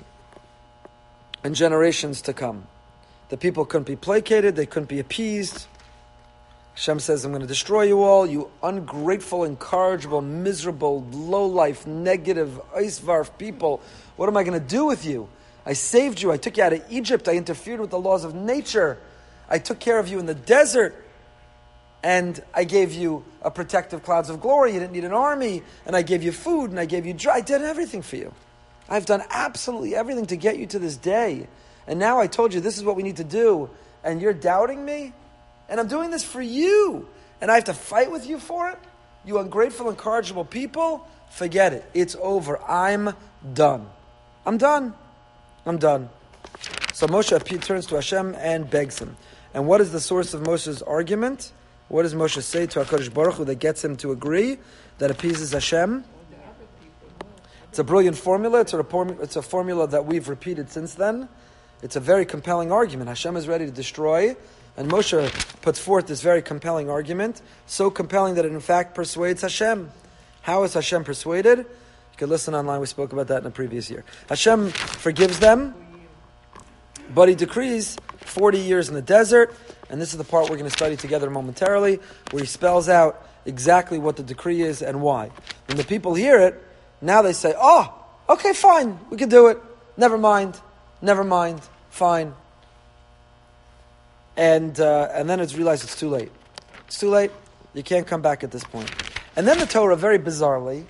[1.43, 2.67] and generations to come.
[3.27, 5.67] The people couldn't be placated, they couldn't be appeased.
[6.73, 12.59] Hashem says, I'm going to destroy you all, you ungrateful, incorrigible, miserable, low life, negative,
[12.75, 13.81] icevarf people.
[14.15, 15.27] What am I going to do with you?
[15.65, 16.31] I saved you.
[16.31, 17.27] I took you out of Egypt.
[17.27, 18.97] I interfered with the laws of nature.
[19.49, 20.95] I took care of you in the desert.
[22.03, 24.73] And I gave you a protective clouds of glory.
[24.73, 25.61] You didn't need an army.
[25.85, 27.35] And I gave you food and I gave you dry.
[27.35, 28.33] I did everything for you.
[28.89, 31.47] I've done absolutely everything to get you to this day.
[31.87, 33.69] And now I told you this is what we need to do,
[34.03, 35.13] and you're doubting me?
[35.71, 37.07] And I'm doing this for you,
[37.39, 38.77] and I have to fight with you for it?
[39.25, 41.07] You ungrateful, incorrigible people?
[41.31, 41.89] Forget it.
[41.93, 42.61] It's over.
[42.61, 43.15] I'm
[43.53, 43.87] done.
[44.45, 44.93] I'm done.
[45.65, 46.09] I'm done.
[46.93, 49.15] So Moshe turns to Hashem and begs him.
[49.53, 51.53] And what is the source of Moshe's argument?
[51.87, 54.57] What does Moshe say to HaKadosh Baruch Hu that gets him to agree,
[54.97, 56.03] that appeases Hashem?
[57.69, 58.59] It's a brilliant formula.
[58.59, 58.85] It's a,
[59.21, 61.29] it's a formula that we've repeated since then.
[61.81, 63.07] It's a very compelling argument.
[63.07, 64.35] Hashem is ready to destroy,
[64.77, 69.41] and Moshe puts forth this very compelling argument, so compelling that it in fact persuades
[69.41, 69.91] Hashem.
[70.41, 71.59] How is Hashem persuaded?
[71.59, 71.65] You
[72.17, 72.79] can listen online.
[72.79, 74.03] We spoke about that in a previous year.
[74.29, 75.75] Hashem forgives them,
[77.13, 79.53] but He decrees 40 years in the desert,
[79.89, 81.99] and this is the part we're going to study together momentarily,
[82.31, 85.31] where He spells out exactly what the decree is and why.
[85.67, 86.61] When the people hear it,
[87.01, 87.93] now they say, "Oh,
[88.29, 89.57] okay, fine, we can do it.
[89.97, 90.59] Never mind."
[91.01, 91.61] Never mind.
[91.89, 92.33] Fine.
[94.41, 96.31] And uh, and then it's realized it's too late.
[96.87, 97.31] It's too late.
[97.75, 98.91] You can't come back at this point.
[99.35, 100.85] And then the Torah, very bizarrely,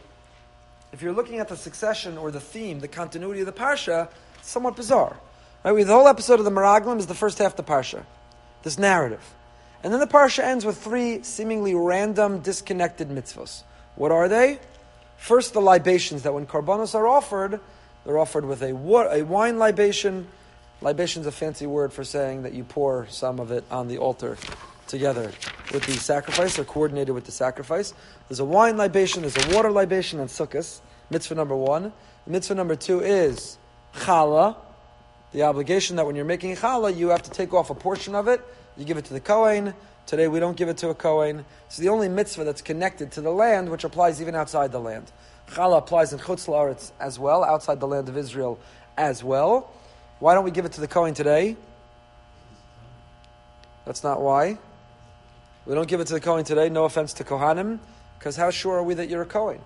[0.93, 4.07] if you're looking at the succession or the theme, the continuity of the parsha,
[4.39, 5.17] it's somewhat bizarre.
[5.65, 5.73] Right?
[5.73, 8.05] We, the whole episode of the Meraglim is the first half of the parsha,
[8.63, 9.35] this narrative,
[9.83, 13.63] and then the parsha ends with three seemingly random, disconnected mitzvos.
[13.95, 14.59] What are they?
[15.17, 17.59] First, the libations that when karbanos are offered,
[18.05, 20.27] they're offered with a, a wine libation.
[20.83, 23.99] Libation is a fancy word for saying that you pour some of it on the
[23.99, 24.35] altar
[24.87, 25.31] together
[25.71, 27.93] with the sacrifice or coordinated with the sacrifice.
[28.27, 30.81] There's a wine libation, there's a water libation on Sukkot.
[31.11, 31.93] Mitzvah number one.
[32.25, 33.59] Mitzvah number two is
[33.93, 34.55] challah,
[35.33, 38.27] the obligation that when you're making challah, you have to take off a portion of
[38.27, 38.41] it.
[38.75, 39.75] You give it to the Kohen.
[40.07, 41.45] Today we don't give it to a Kohen.
[41.67, 45.11] It's the only mitzvah that's connected to the land, which applies even outside the land.
[45.51, 48.59] Challah applies in Chutz La'aretz as well, outside the land of Israel
[48.97, 49.71] as well.
[50.21, 51.57] Why don't we give it to the Kohen today?
[53.85, 54.59] That's not why.
[55.65, 57.79] We don't give it to the Kohen today, no offense to Kohanim,
[58.19, 59.59] because how sure are we that you're a Kohen?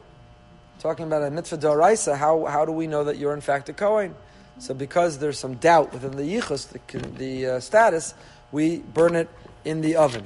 [0.80, 3.74] Talking about a mitzvah d'oraisa, how, how do we know that you're in fact a
[3.74, 4.16] Kohen?
[4.58, 8.14] So because there's some doubt within the yichus, the, the uh, status,
[8.54, 9.28] we burn it
[9.66, 10.24] in the oven.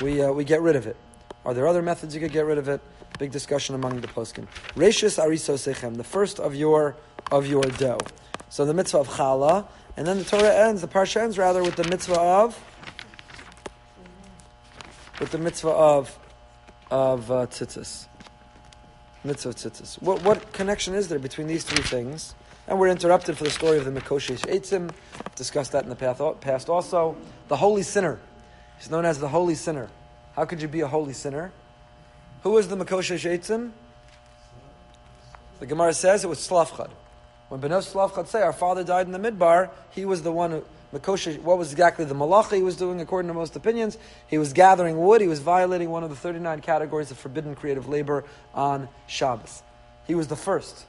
[0.00, 0.96] We, uh, we get rid of it.
[1.44, 2.80] Are there other methods you could get rid of it?
[3.18, 4.46] Big discussion among the poskim.
[4.76, 6.94] Reishis arisosechem, the first of your
[7.32, 7.98] of your dough.
[8.52, 11.74] So the mitzvah of challah, and then the Torah ends, the parsha ends rather with
[11.74, 12.62] the mitzvah of
[15.18, 16.18] with the mitzvah of
[16.90, 18.08] of uh, tzitzis.
[19.24, 20.02] Mitzvah tzitzis.
[20.02, 22.34] What, what connection is there between these three things?
[22.68, 24.90] And we're interrupted for the story of the Mikoshesh Eitzim.
[25.34, 27.16] Discussed that in the past also.
[27.48, 28.20] The holy sinner.
[28.76, 29.88] He's known as the holy sinner.
[30.36, 31.52] How could you be a holy sinner?
[32.42, 33.70] Who was the Mikoshesh Eitzim?
[35.58, 36.90] The Gemara says it was Tzelafchad.
[37.52, 41.58] When Benos say, our father died in the Midbar, he was the one who, what
[41.58, 43.98] was exactly the malacha he was doing, according to most opinions?
[44.26, 45.20] He was gathering wood.
[45.20, 49.62] He was violating one of the 39 categories of forbidden creative labor on Shabbos.
[50.06, 50.86] He was the first.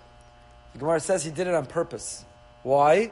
[0.71, 2.23] The Gemara says he did it on purpose.
[2.61, 3.11] Why?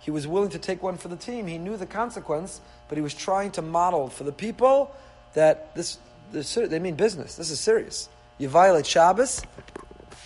[0.00, 1.46] He was willing to take one for the team.
[1.46, 4.92] He knew the consequence, but he was trying to model for the people
[5.34, 5.98] that this,
[6.32, 7.36] this they mean business.
[7.36, 8.08] This is serious.
[8.38, 9.44] You violate Shabbos,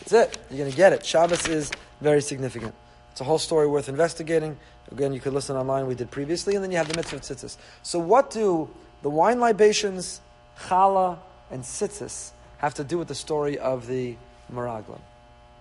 [0.08, 0.38] that's it.
[0.50, 1.04] You're going to get it.
[1.04, 1.70] Shabbos is
[2.02, 2.74] very significant.
[3.12, 4.58] It's a whole story worth investigating.
[4.90, 7.22] Again, you could listen online, we did previously, and then you have the mitzvah of
[7.22, 7.56] tzitzis.
[7.82, 8.68] So, what do
[9.02, 10.20] the wine libations,
[10.58, 11.18] challah,
[11.50, 14.16] and tzitzis have to do with the story of the
[14.52, 15.00] Meraglim?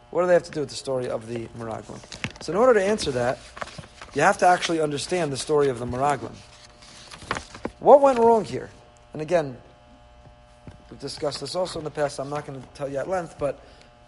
[0.09, 1.99] What do they have to do with the story of the Meraglim?
[2.41, 3.37] So, in order to answer that,
[4.13, 6.35] you have to actually understand the story of the Meraglim.
[7.79, 8.69] What went wrong here?
[9.13, 9.57] And again,
[10.89, 12.19] we've discussed this also in the past.
[12.19, 13.59] I'm not going to tell you at length, but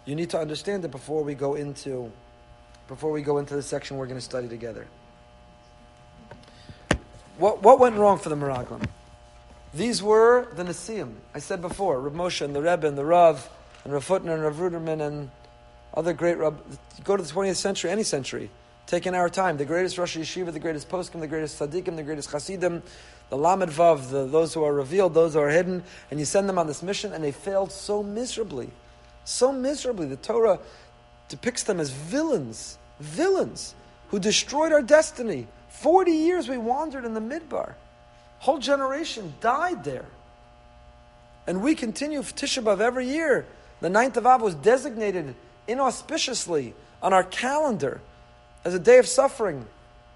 [0.04, 2.12] you need to understand it before we go into
[2.88, 4.86] before we go into the section we're going to study together.
[7.38, 8.86] What, what went wrong for the Meraglim?
[9.72, 11.14] These were the Nesiim.
[11.34, 13.48] I said before, Rav Moshe and the Rebbe and the Rav
[13.82, 15.30] and Rav Hutner and Rav Ruderman and
[15.94, 16.56] other great Rav.
[17.02, 18.50] Go to the 20th century, any century.
[18.86, 19.56] Take Taking our time.
[19.56, 22.82] The greatest Rosh Yeshiva, the greatest Poskim, the greatest Tzaddikim, the greatest Hasidim,
[23.30, 26.48] the Lamed Vav, the, those who are revealed, those who are hidden, and you send
[26.48, 28.70] them on this mission, and they failed so miserably.
[29.24, 30.06] So miserably.
[30.06, 30.60] The Torah
[31.28, 33.74] depicts them as villains, villains
[34.08, 35.46] who destroyed our destiny.
[35.68, 37.74] 40 years we wandered in the Midbar.
[38.38, 40.06] Whole generation died there.
[41.46, 43.46] And we continue Tisha B'Av every year.
[43.80, 45.34] The ninth of Av was designated
[45.66, 48.00] inauspiciously on our calendar
[48.64, 49.66] as a day of suffering.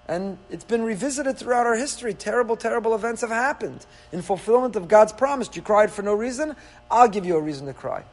[0.06, 2.14] And it's been revisited throughout our history.
[2.14, 3.84] Terrible, terrible events have happened.
[4.10, 6.56] In fulfillment of God's promise, you cried for no reason,
[6.90, 8.04] I'll give you a reason to cry.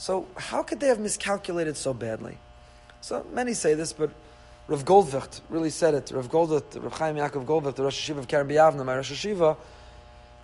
[0.00, 2.38] So, how could they have miscalculated so badly?
[3.02, 4.08] So, many say this, but
[4.66, 6.10] Rav Goldvicht really said it.
[6.10, 9.58] Rav Goldvicht, Rav Chaim Yaakov Goldvicht, the Rosh HaYeshiva of Kerem B'Yavneh, my Rosh HaYeshiva,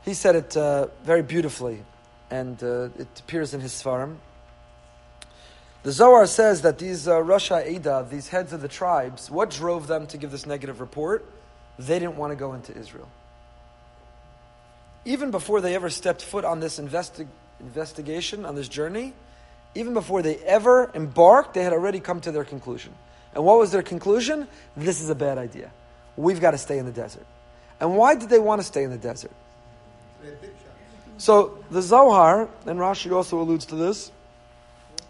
[0.04, 1.82] he said it uh, very beautifully,
[2.30, 4.16] and uh, it appears in his Svarim.
[5.84, 7.50] The Zohar says that these uh, Rosh
[8.10, 11.24] these heads of the tribes, what drove them to give this negative report?
[11.78, 13.08] They didn't want to go into Israel.
[15.06, 17.26] Even before they ever stepped foot on this investi-
[17.58, 19.14] investigation, on this journey,
[19.76, 22.92] even before they ever embarked, they had already come to their conclusion.
[23.34, 24.48] And what was their conclusion?
[24.76, 25.70] This is a bad idea.
[26.16, 27.26] We've got to stay in the desert.
[27.78, 29.32] And why did they want to stay in the desert?
[31.18, 34.10] So the Zohar, and Rashi also alludes to this,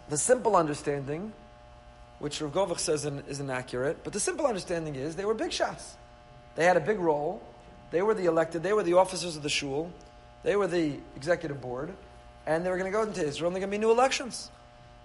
[0.09, 1.33] the simple understanding,
[2.19, 5.95] which Rav Goldvicht says is inaccurate, but the simple understanding is they were big shots.
[6.55, 7.41] They had a big role.
[7.91, 8.63] They were the elected.
[8.63, 9.91] They were the officers of the shul.
[10.43, 11.93] They were the executive board.
[12.47, 14.49] And they were going to go into Israel and there going to be new elections.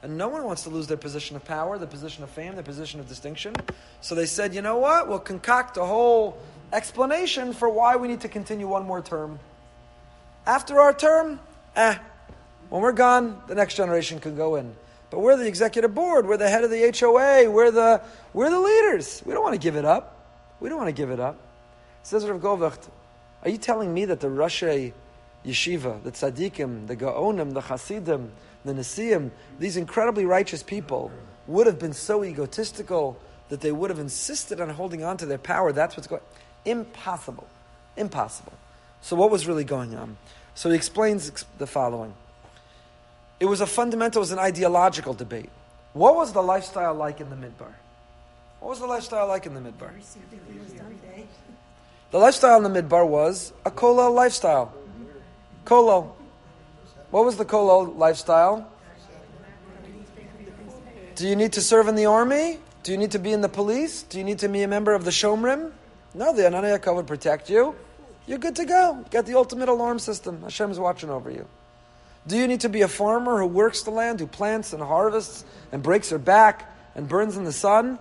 [0.03, 2.63] And no one wants to lose their position of power, their position of fame, their
[2.63, 3.55] position of distinction.
[4.01, 5.09] So they said, you know what?
[5.09, 6.39] We'll concoct a whole
[6.73, 9.39] explanation for why we need to continue one more term.
[10.47, 11.41] After our term,
[11.77, 11.99] eh,
[12.69, 14.75] when we're gone, the next generation can go in.
[15.11, 18.01] But we're the executive board, we're the head of the HOA, we're the,
[18.33, 19.23] we're the leaders.
[19.27, 20.17] We don't want to give it up.
[20.59, 21.39] We don't want to give it up.
[22.03, 22.89] Says Rav Goldvicht,
[23.43, 24.93] are you telling me that the Rashi
[25.45, 28.31] Yeshiva, the Tzaddikim, the Gaonim, the Hasidim,
[28.65, 31.11] the Nesiim, these incredibly righteous people
[31.47, 33.19] would have been so egotistical
[33.49, 35.73] that they would have insisted on holding on to their power.
[35.73, 36.23] That's what's going
[36.65, 37.47] Impossible.
[37.97, 38.53] Impossible.
[39.01, 40.17] So what was really going on?
[40.55, 42.15] So he explains the following.
[43.41, 45.51] It was a fundamental, it was an ideological debate.
[45.93, 47.75] What was the lifestyle like in the Midbar?
[48.61, 49.91] What was the lifestyle like in the Midbar?
[52.13, 54.73] The lifestyle in the Midbar was a kollel lifestyle.
[55.65, 56.13] Kollel.
[57.11, 58.69] What was the kollel lifestyle?
[61.15, 62.59] Do you need to serve in the army?
[62.83, 64.03] Do you need to be in the police?
[64.03, 65.73] Do you need to be a member of the Shomrim?
[66.15, 67.75] No, the Ananei HaKavod would protect you.
[68.27, 69.05] You're good to go.
[69.11, 70.43] Got the ultimate alarm system.
[70.43, 71.47] Hashem's watching over you.
[72.27, 75.45] Do you need to be a farmer who works the land, who plants and harvests
[75.71, 77.99] and breaks her back and burns in the sun?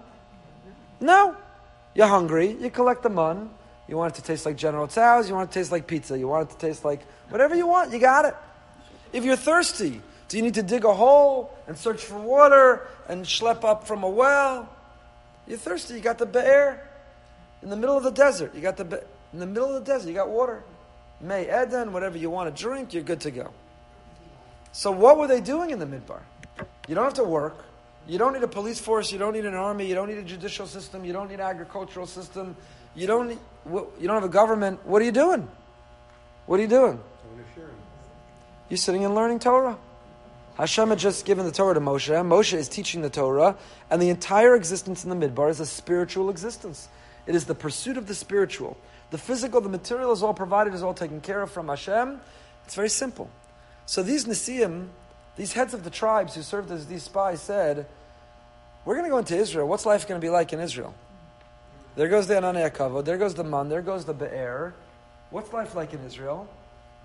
[0.99, 1.35] No.
[1.95, 2.55] You're hungry.
[2.59, 3.49] You collect the mun.
[3.91, 5.27] You want it to taste like General Tso's.
[5.27, 6.17] You want it to taste like pizza.
[6.17, 7.91] You want it to taste like whatever you want.
[7.91, 8.33] You got it.
[9.11, 13.25] If you're thirsty, do you need to dig a hole and search for water and
[13.25, 14.69] schlep up from a well?
[15.45, 15.95] You're thirsty.
[15.95, 16.87] You got the Be'er
[17.61, 18.55] in the middle of the desert.
[18.55, 20.07] You got the be- in the middle of the desert.
[20.07, 20.63] You got water.
[21.19, 23.51] Mei Eden, whatever you want to drink, you're good to go.
[24.71, 26.21] So what were they doing in the midbar?
[26.87, 27.65] You don't have to work.
[28.07, 29.11] You don't need a police force.
[29.11, 29.85] You don't need an army.
[29.85, 31.03] You don't need a judicial system.
[31.03, 32.55] You don't need an agricultural system.
[32.95, 34.85] You don't need, you don't have a government.
[34.85, 35.47] What are you doing?
[36.45, 36.99] What are you doing?
[38.69, 39.77] You're sitting and learning Torah.
[40.55, 42.09] Hashem had just given the Torah to Moshe.
[42.25, 43.57] Moshe is teaching the Torah,
[43.89, 46.87] and the entire existence in the midbar is a spiritual existence.
[47.25, 48.77] It is the pursuit of the spiritual.
[49.11, 52.19] The physical, the material is all provided, is all taken care of from Hashem.
[52.65, 53.29] It's very simple.
[53.85, 54.87] So these Nesiim,
[55.35, 57.87] these heads of the tribes who served as these spies said,
[58.85, 59.67] We're going to go into Israel.
[59.67, 60.93] What's life going to be like in Israel?
[61.95, 64.73] There goes the Ananei HaKavod, there goes the Man, there goes the Be'er.
[65.29, 66.47] What's life like in Israel?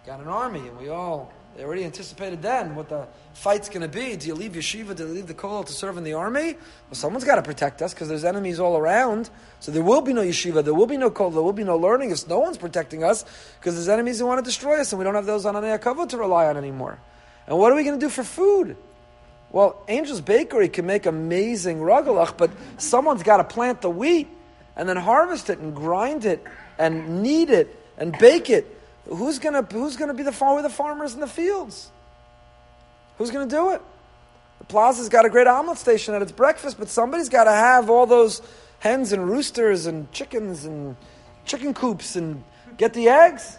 [0.06, 3.88] Got an army, and we all, they already anticipated then what the fight's going to
[3.88, 4.14] be.
[4.14, 6.52] Do you leave yeshiva, do you leave the kollel to serve in the army?
[6.52, 9.28] Well, someone's got to protect us because there's enemies all around.
[9.58, 11.76] So there will be no yeshiva, there will be no kollel, there will be no
[11.76, 13.24] learning if no one's protecting us
[13.58, 16.10] because there's enemies who want to destroy us and we don't have those Ananei HaKavod
[16.10, 17.00] to rely on anymore.
[17.48, 18.76] And what are we going to do for food?
[19.50, 24.28] Well, Angel's Bakery can make amazing rugelach, but someone's got to plant the wheat
[24.76, 26.44] and then harvest it and grind it
[26.78, 28.66] and knead it and bake it.
[29.08, 30.62] Who's gonna Who's gonna be the farmer?
[30.62, 31.90] The farmers in the fields.
[33.18, 33.82] Who's gonna do it?
[34.58, 37.90] The Plaza's got a great omelet station at its breakfast, but somebody's got to have
[37.90, 38.40] all those
[38.78, 40.96] hens and roosters and chickens and
[41.44, 42.42] chicken coops and
[42.76, 43.58] get the eggs.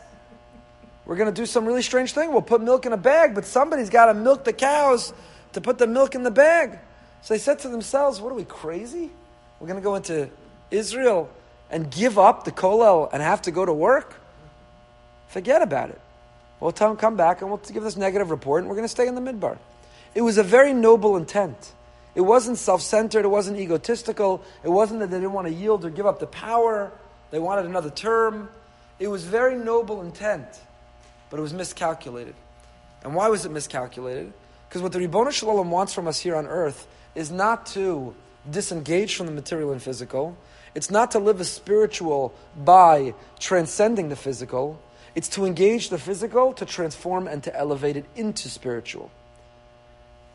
[1.06, 2.32] We're going to do some really strange thing.
[2.32, 5.14] We'll put milk in a bag, but somebody's got to milk the cows
[5.54, 6.80] to put the milk in the bag.
[7.22, 9.12] So they said to themselves, What are we, crazy?
[9.60, 10.30] We're going to go into
[10.72, 11.30] Israel
[11.70, 14.14] and give up the kollel and have to go to work?
[15.28, 16.02] Forget about it.
[16.60, 18.90] We'll tell them, come back and we'll give this negative report and we're going to
[18.90, 19.58] stay in the midbar.
[20.16, 21.74] It was a very noble intent.
[22.16, 25.86] It wasn't self centered, it wasn't egotistical, it wasn't that they didn't want to yield
[25.86, 26.92] or give up the power,
[27.30, 28.50] they wanted another term.
[29.00, 30.48] It was very noble intent,
[31.30, 32.34] but it was miscalculated.
[33.04, 34.34] And why was it miscalculated?
[34.68, 38.16] Because what the Ribbono Shel Olam wants from us here on earth is not to
[38.50, 40.36] disengage from the material and physical,
[40.78, 44.80] it's not to live a spiritual by transcending the physical.
[45.16, 49.10] It's to engage the physical, to transform and to elevate it into spiritual.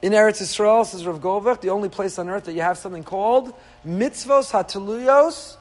[0.02, 3.04] In Eretz Yisrael, says Rav Goldvicht, the only place on earth that you have something
[3.04, 3.54] called
[3.86, 5.58] mitzvos hatuluyos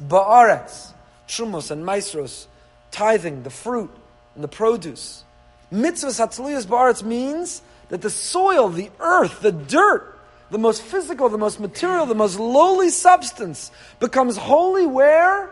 [0.00, 0.92] ba'aretz,
[1.26, 2.46] trumos and maasros,
[2.92, 3.90] tithing, the fruit
[4.36, 5.24] and the produce.
[5.72, 10.13] Mitzvos hatuluyos ba'aretz means that the soil, the earth, the dirt,
[10.54, 15.50] the most physical, the most material, the most lowly substance becomes holy where?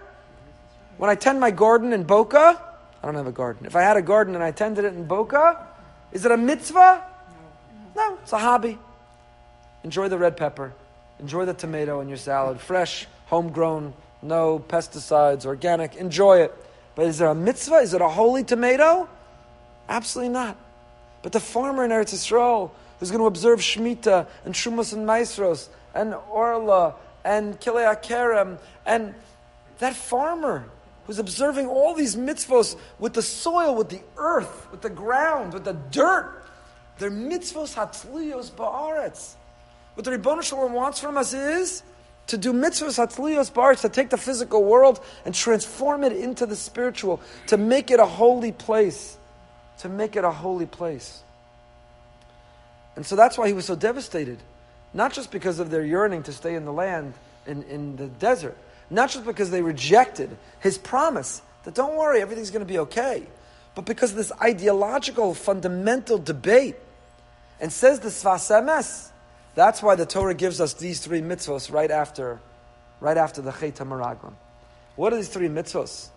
[0.97, 2.63] When I tend my garden in Boca,
[3.03, 3.67] I don't have a garden.
[3.67, 5.67] If I had a garden and I tended it in Boca,
[6.13, 7.03] is it a mitzvah?
[7.97, 8.79] No, it's a hobby.
[9.83, 10.73] Enjoy the red pepper.
[11.19, 12.61] Enjoy the tomato in your salad.
[12.61, 15.97] Fresh, homegrown, no pesticides, organic.
[15.97, 16.55] Enjoy it.
[16.95, 17.79] But is there a mitzvah?
[17.79, 19.09] Is it a holy tomato?
[19.89, 20.57] Absolutely not.
[21.23, 22.71] But the farmer in Eretz Yisrael
[23.03, 26.95] who's going to observe Shemitah and Shumas and Maasros and Orla
[27.25, 29.13] and Kilei HaKerem and
[29.81, 30.67] that farmer
[31.09, 35.65] who's observing all these mitzvos with the soil, with the earth, with the ground, with
[35.65, 36.45] the dirt.
[36.99, 39.35] They're mitzvos hateluyos ba'aretz.
[39.95, 41.83] What the Ribbono Shel Olam wants from us is
[42.29, 46.55] to do mitzvahs hateluyos bars, to take the physical world and transform it into the
[46.55, 49.19] spiritual, to make it a holy place,
[49.79, 51.25] to make it a holy place.
[52.97, 54.39] And so that's why he was so devastated.
[54.95, 57.15] Not just because of their yearning to stay in the land,
[57.47, 58.57] in, in the desert,
[58.91, 63.27] not just because they rejected his promise that don't worry, everything's going to be okay,
[63.75, 66.77] but because of this ideological, fundamental debate.
[67.61, 69.11] And says the Sfas Emes,
[69.55, 72.41] that's why the Torah gives us these three mitzvos right after,
[73.01, 74.33] right after the Chet HaMeraglim.
[74.97, 76.09] What are these three mitzvos?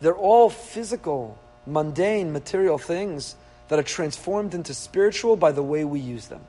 [0.00, 3.36] They're all physical, mundane, material things
[3.68, 6.40] that are transformed into spiritual by the way we use them.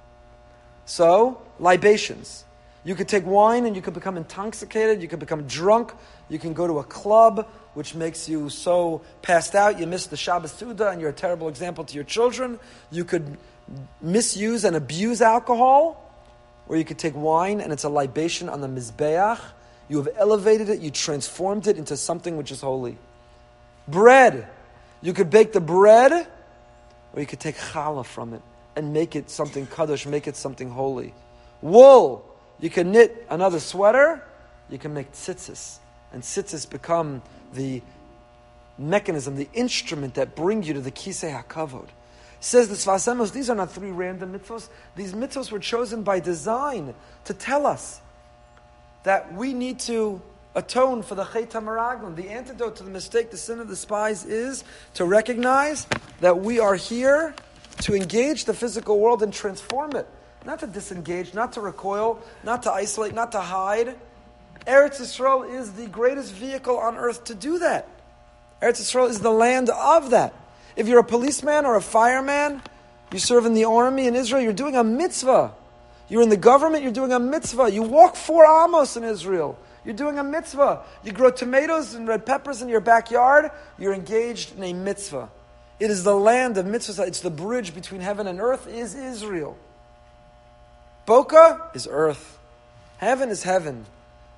[0.85, 2.45] So, libations.
[2.83, 5.93] You could take wine and you could become intoxicated, you could become drunk,
[6.29, 10.17] you can go to a club which makes you so passed out you miss the
[10.17, 12.59] Shabbos Seudah and you're a terrible example to your children.
[12.91, 13.37] You could
[14.01, 16.05] misuse and abuse alcohol
[16.67, 19.39] or you could take wine and it's a libation on the Mizbeach.
[19.89, 22.97] You have elevated it, you transformed it into something which is holy.
[23.87, 24.47] Bread.
[25.01, 26.27] You could bake the bread,
[27.13, 28.41] or you could take challah from it
[28.75, 31.13] and make it something kaddish, make it something holy.
[31.61, 32.25] Wool.
[32.59, 34.23] You can knit another sweater,
[34.69, 35.77] you can make tzitzis.
[36.11, 37.21] And tzitzis become
[37.53, 37.81] the
[38.77, 41.87] mechanism, the instrument that bring you to the kisei hakavod.
[42.41, 44.69] Says the Sfas Emes, these are not three random mitzvos.
[44.95, 46.93] These mitzvos were chosen by design
[47.25, 47.99] to tell us
[49.03, 50.21] that we need to
[50.55, 52.15] atone for the Chet HaMeraglim.
[52.15, 54.63] The antidote to the mistake, the sin of the spies, is
[54.95, 55.87] to recognize
[56.21, 57.35] that we are here
[57.81, 60.07] to engage the physical world and transform it.
[60.45, 63.95] Not to disengage, not to recoil, not to isolate, not to hide.
[64.65, 67.87] Eretz Yisrael is the greatest vehicle on earth to do that.
[68.61, 70.33] Eretz Yisrael is the land of that.
[70.75, 72.61] If you're a policeman or a fireman,
[73.11, 75.53] you serve in the army in Israel, you're doing a mitzvah.
[76.09, 77.71] You're in the government, you're doing a mitzvah.
[77.71, 79.57] You walk four amos in Israel.
[79.89, 80.83] You're doing a mitzvah.
[81.03, 83.49] You grow tomatoes and red peppers in your backyard.
[83.79, 85.29] You're engaged in a mitzvah.
[85.79, 87.07] It is the land of mitzvahs.
[87.07, 89.57] It's the bridge between heaven and earth is Israel.
[91.07, 92.37] Boca is earth.
[92.97, 93.87] Heaven is heaven.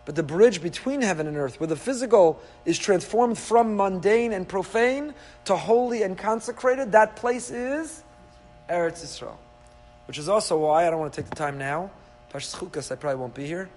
[0.05, 4.47] But the bridge between heaven and earth, where the physical is transformed from mundane and
[4.47, 8.03] profane to holy and consecrated, that place is
[8.69, 9.35] Eretz Yisrael.
[10.07, 11.91] Which is also why, I don't want to take the time now,
[12.31, 13.69] Parshas Chukas, I probably won't be here,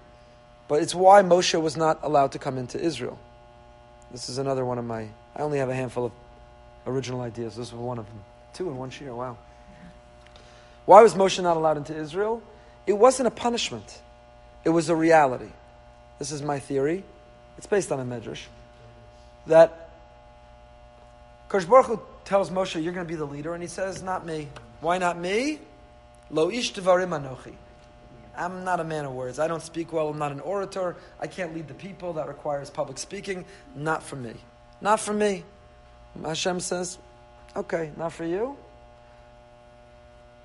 [0.67, 3.19] but it's why Moshe was not allowed to come into Israel.
[4.11, 6.11] This is another one of my, I only have a handful of
[6.87, 7.55] original ideas.
[7.55, 8.23] This was one of them.
[8.53, 9.37] Two in one year, oh, wow.
[10.85, 12.41] Why was Moshe not allowed into Israel?
[12.87, 14.01] It wasn't a punishment,
[14.63, 15.49] it was a reality
[16.19, 17.03] this is my theory,
[17.57, 18.45] it's based on a medrash,
[19.47, 19.89] that
[21.49, 24.25] Kosh Baruch Hu tells Moshe, you're going to be the leader, and he says, not
[24.25, 24.47] me.
[24.81, 25.59] Why not me?
[26.31, 27.53] Lo ish devarim anochi.
[28.37, 29.39] I'm not a man of words.
[29.39, 30.09] I don't speak well.
[30.09, 30.95] I'm not an orator.
[31.19, 32.13] I can't lead the people.
[32.13, 33.45] That requires public speaking.
[33.75, 34.33] Not for me.
[34.81, 35.43] Not for me.
[36.23, 36.97] Hashem says,
[37.55, 38.57] okay, not for you.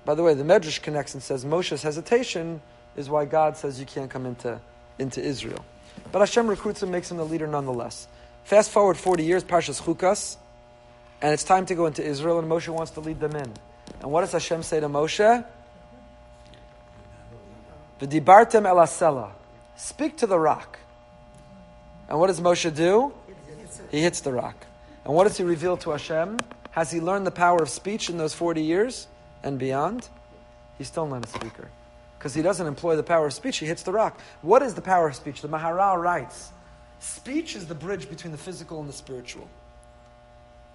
[0.03, 2.61] By the way, the Medrash connects and says Moshe's hesitation
[2.97, 4.59] is why God says you can't come into
[4.99, 5.65] into Israel.
[6.11, 8.07] But Hashem recruits him, makes him the leader nonetheless.
[8.43, 10.37] Fast forward 40 years, Parshas Chukas,
[11.21, 13.51] and it's time to go into Israel, and Moshe wants to lead them in.
[14.01, 15.45] And what does Hashem say to Moshe?
[18.01, 19.31] V'dibartem elasela.
[19.75, 20.79] Speak to the rock.
[22.09, 23.13] And what does Moshe do?
[23.89, 24.65] He hits the rock.
[25.05, 26.37] And what does he reveal to Hashem?
[26.71, 29.07] Has he learned the power of speech in those 40 years
[29.43, 30.09] and beyond?
[30.77, 31.69] He's still not a speaker
[32.21, 34.21] because he doesn't employ the power of speech, he hits the rock.
[34.43, 35.41] What is the power of speech?
[35.41, 36.51] The Maharal writes
[36.99, 39.49] speech is the bridge between the physical and the spiritual.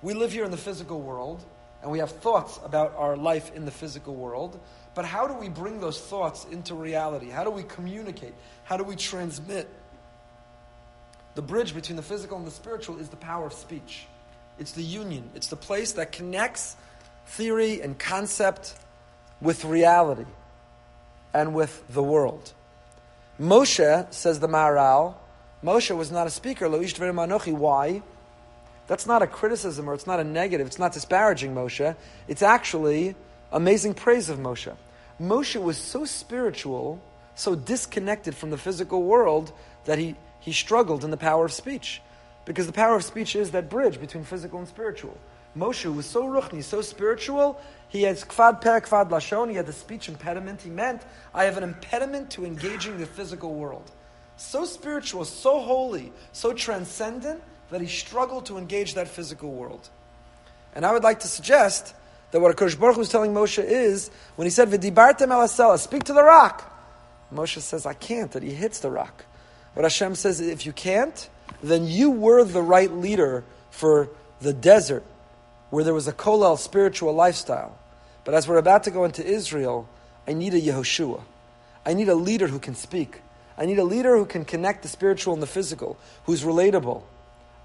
[0.02, 1.44] We live here in the physical world,
[1.82, 4.58] and we have thoughts about our life in the physical world,
[4.96, 7.28] but how do we bring those thoughts into reality?
[7.28, 8.32] How do we communicate?
[8.64, 9.68] How do we transmit?
[11.34, 14.06] The bridge between the physical and the spiritual is the power of speech.
[14.58, 16.76] It's the union, it's the place that connects
[17.26, 18.74] theory and concept
[19.42, 20.24] with reality
[21.34, 22.54] and with the world.
[23.38, 25.16] Moshe, says the Maharal,
[25.62, 26.70] Moshe was not a speaker.
[26.70, 28.02] Why?
[28.86, 30.66] That's not a criticism or it's not a negative.
[30.66, 31.94] It's not disparaging Moshe.
[32.28, 33.14] It's actually
[33.52, 34.74] amazing praise of Moshe.
[35.20, 37.00] Moshe was so spiritual,
[37.34, 39.52] so disconnected from the physical world
[39.84, 42.02] that he, he struggled in the power of speech.
[42.44, 45.16] Because the power of speech is that bridge between physical and spiritual.
[45.56, 47.58] Moshe was so ruchni, so spiritual,
[47.88, 50.60] he has kvad peh kvad lashon, he had the speech impediment.
[50.60, 51.02] He meant,
[51.32, 53.90] I have an impediment to engaging the physical world.
[54.36, 59.88] So spiritual, so holy, so transcendent, that he struggled to engage that physical world.
[60.74, 61.94] And I would like to suggest
[62.36, 66.12] that what Akash Baruch was telling Moshe is, when he said, V'dibartem elasela, speak to
[66.12, 66.70] the rock.
[67.32, 69.24] Moshe says, I can't, that he hits the rock.
[69.72, 71.30] what Hashem says, if you can't,
[71.62, 74.10] then you were the right leader for
[74.42, 75.02] the desert,
[75.70, 77.78] where there was a kollel spiritual lifestyle.
[78.24, 79.88] But as we're about to go into Israel,
[80.28, 81.22] I need a Yehoshua.
[81.86, 83.22] I need a leader who can speak.
[83.56, 87.02] I need a leader who can connect the spiritual and the physical, who's relatable.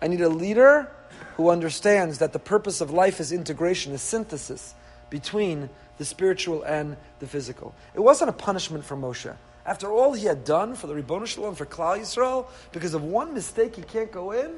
[0.02, 0.90] I need a leader
[1.36, 4.74] who understands that the purpose of life is integration, is synthesis
[5.10, 7.76] between the spiritual and the physical.
[7.94, 9.36] It wasn't a punishment for Moshe.
[9.66, 13.04] After all he had done for the Ribbono Shel Olam, for Klal Yisrael, because of
[13.04, 14.52] one mistake he can't go in,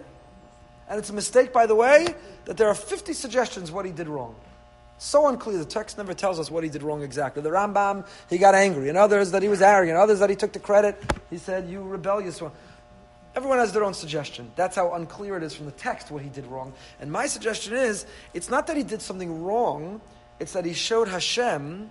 [0.89, 2.13] and it's a mistake, by the way,
[2.45, 4.35] that there are 50 suggestions what he did wrong.
[4.97, 5.57] So unclear.
[5.57, 7.41] The text never tells us what he did wrong exactly.
[7.41, 10.53] The Rambam, he got angry, and others that he was arrogant, others that he took
[10.53, 11.01] the credit.
[11.29, 12.51] He said, You rebellious one.
[13.35, 14.51] Everyone has their own suggestion.
[14.55, 16.73] That's how unclear it is from the text what he did wrong.
[16.99, 20.01] And my suggestion is it's not that he did something wrong,
[20.39, 21.89] it's that he showed Hashem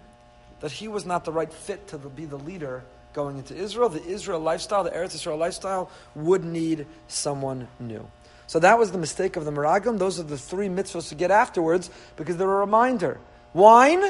[0.61, 3.88] that he was not the right fit to be the leader going into Israel.
[3.88, 8.09] The Israel lifestyle, the Eretz Israel lifestyle, would need someone new.
[8.47, 9.99] So that was the mistake of the Meraglim.
[9.99, 13.18] Those are the three mitzvahs to get afterwards because they're a reminder.
[13.55, 14.05] Wine,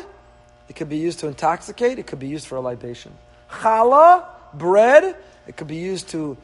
[0.69, 3.13] it could be used to intoxicate, it could be used for a libation.
[3.51, 4.25] Challah,
[4.55, 5.17] bread,
[5.47, 6.37] it could be used to,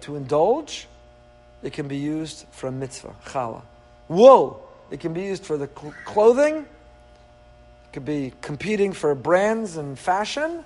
[0.00, 0.86] to indulge,
[1.62, 3.14] it can be used for a mitzvah.
[3.26, 3.62] Challah.
[4.08, 9.76] Wool, it can be used for the cl- clothing, it could be competing for brands
[9.76, 10.64] and fashion.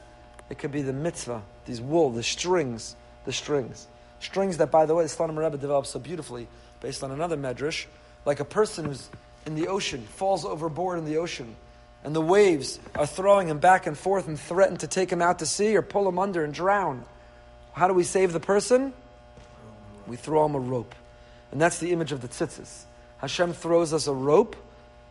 [0.51, 2.97] It could be the mitzvah, these wool, the strings,
[3.27, 3.87] the strings.
[4.21, 6.49] Strings that, by the way, Slonim Rebbe develops so beautifully
[6.81, 7.87] based on another medrash,
[8.25, 9.09] like a person who's
[9.47, 11.55] in the ocean, falls overboard in the ocean,
[12.03, 15.39] and the waves are throwing him back and forth and threaten to take him out
[15.41, 17.05] to sea or pull him under and drown.
[17.73, 18.93] How do we save the person?
[20.07, 20.95] We throw him a rope.
[21.53, 22.85] And that's the image of the tzitzis.
[23.19, 24.57] Hashem throws us a rope,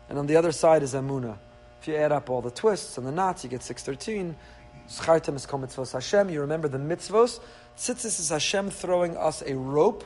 [0.09, 1.37] and on the other side is Emuna.
[1.81, 4.35] If you add up all the twists and the knots, you get 613.
[4.89, 6.29] Schartem is Hashem.
[6.29, 7.39] You remember the mitzvos.
[7.77, 10.03] Tzitzis is Hashem throwing us a rope,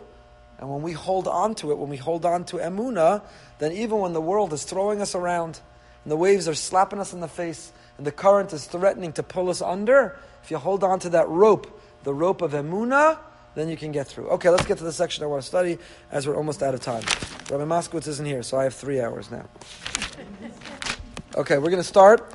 [0.60, 3.22] and when we hold on to it, when we hold on to emuna,
[3.60, 5.60] then even when the world is throwing us around,
[6.04, 9.24] and the waves are slapping us in the face, and the current is threatening to
[9.24, 13.20] pull us under, if you hold on to that rope, the rope of emuna,
[13.56, 14.28] then you can get through.
[14.30, 15.78] Okay, let's get to the section I want to study,
[16.12, 17.04] as we're almost out of time.
[17.50, 19.46] Rabbi Moskowitz isn't here, so I have three hours now.
[21.36, 22.34] Okay, we're going to start.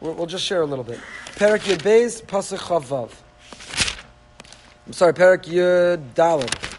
[0.00, 1.00] We'll, we'll just share a little bit.
[1.36, 3.10] Perak Yud Beis, Pasuk Chavav.
[4.86, 6.78] I'm sorry, Perak Yud Daled.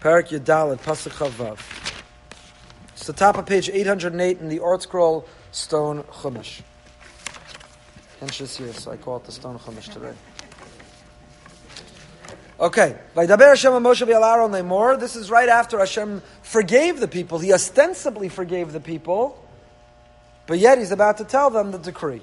[0.00, 1.58] Perak Yud Pasuk Chavav.
[2.94, 6.62] It's the top of page 808 in the ArtScroll Stone Chumash.
[8.20, 10.14] Hence this here, so I call it the Stone Chumash today.
[12.58, 13.30] Okay, This
[15.16, 17.38] is right after Hashem forgave the people.
[17.38, 19.38] He ostensibly forgave the people,
[20.46, 22.22] but yet he's about to tell them the decree.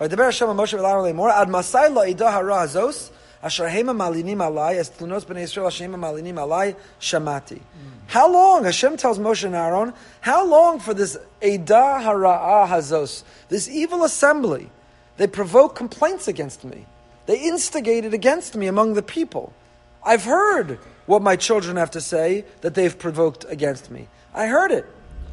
[0.00, 3.10] Vaydaber Hashem Moshe v'Aaron lemor ad masai lo idah hara hazos
[3.42, 7.58] asher hema malinim alai as tlunos bnei Yisrael asher hema malinim alai shamati.
[7.58, 7.90] Hmm.
[8.06, 9.92] How long Hashem tells Moshe and Aaron?
[10.22, 14.70] How long for this edah hara hazos, this evil assembly?
[15.18, 16.86] They provoke complaints against me.
[17.26, 19.52] They instigated against me among the people.
[20.06, 24.08] I've heard what my children have to say that they've provoked against me.
[24.32, 24.86] I heard it.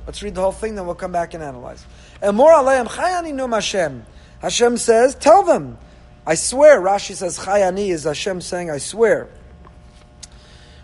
[0.07, 1.85] Let's read the whole thing, then we'll come back and analyze.
[2.21, 4.05] Emor aleim chayani num Hashem.
[4.41, 5.77] Hashem says, tell them.
[6.25, 6.81] I swear.
[6.81, 9.29] Rashi says, Chayani is Hashem saying, I swear.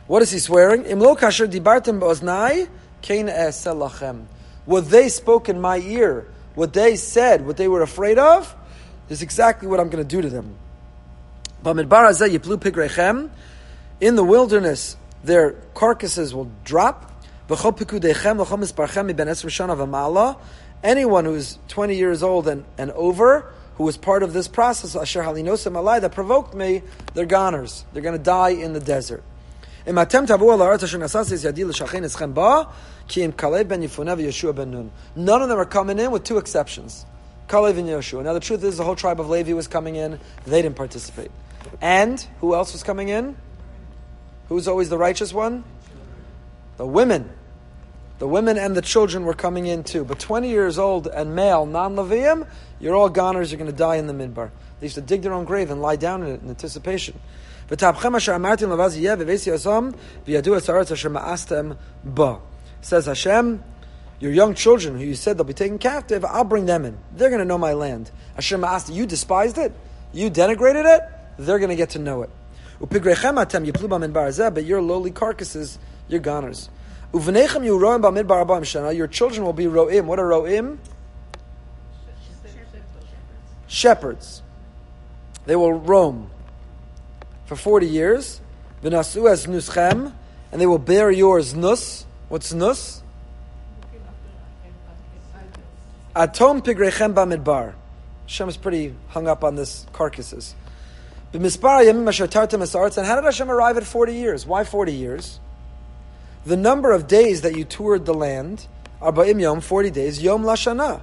[0.08, 0.84] What is he swearing?
[0.84, 2.68] Imlo kasher dibartem ba'oznai,
[3.02, 4.26] kein lachem.
[4.66, 8.56] What they spoke in my ear, what they said, what they were afraid of,
[9.10, 10.56] is exactly what I'm going to do to them.
[14.02, 14.96] In the wilderness,
[15.26, 17.12] their carcasses will drop.
[20.82, 25.24] Anyone who's 20 years old and, and over, who was part of this process, Asher
[25.24, 26.82] Halinosim that provoked me,
[27.14, 27.84] they're goners.
[27.92, 29.22] They're going to die in the desert.
[29.86, 29.98] None
[35.42, 37.06] of them are coming in with two exceptions.
[37.50, 38.24] Kalev and Yeshua.
[38.24, 41.32] Now the truth is the whole tribe of Levi was coming in, they didn't participate.
[41.82, 43.36] And who else was coming in?
[44.50, 45.64] Who's always the righteous one?
[46.78, 47.30] The women.
[48.18, 50.04] The women and the children were coming in too.
[50.04, 52.48] But 20 years old and male, non Leviim,
[52.80, 54.50] you're all goners, you're going to die in the midbar.
[54.80, 57.20] They used to dig their own grave and lie down in it in anticipation.
[62.82, 63.64] Says Hashem,
[64.20, 66.98] your young children who you said they'll be taken captive, I'll bring them in.
[67.16, 68.10] They're going to know my land.
[68.36, 69.72] Hashem asked, you despised it?
[70.12, 71.04] You denigrated it?
[71.38, 72.30] They're going to get to know it.
[72.80, 76.70] But your lowly carcasses, you're goners.
[77.14, 80.06] Your children will be ro'im.
[80.06, 80.80] What are ro'im?
[83.68, 84.42] Shepherds.
[85.46, 86.30] They will roam
[87.46, 88.42] for 40 years,
[88.84, 90.14] V'nasu as nuschem,
[90.52, 92.06] and they will bear yours nus.
[92.30, 93.02] What's nus?
[96.16, 97.74] Atom pigrechem bamidbar.
[98.26, 100.56] Hashem is pretty hung up on this carcasses.
[101.32, 104.48] And how did Hashem arrive at 40 years?
[104.48, 105.40] Why 40 years?
[106.46, 108.66] The number of days that you toured the land,
[109.02, 111.02] arba'im yom, 40 days, yom lashana,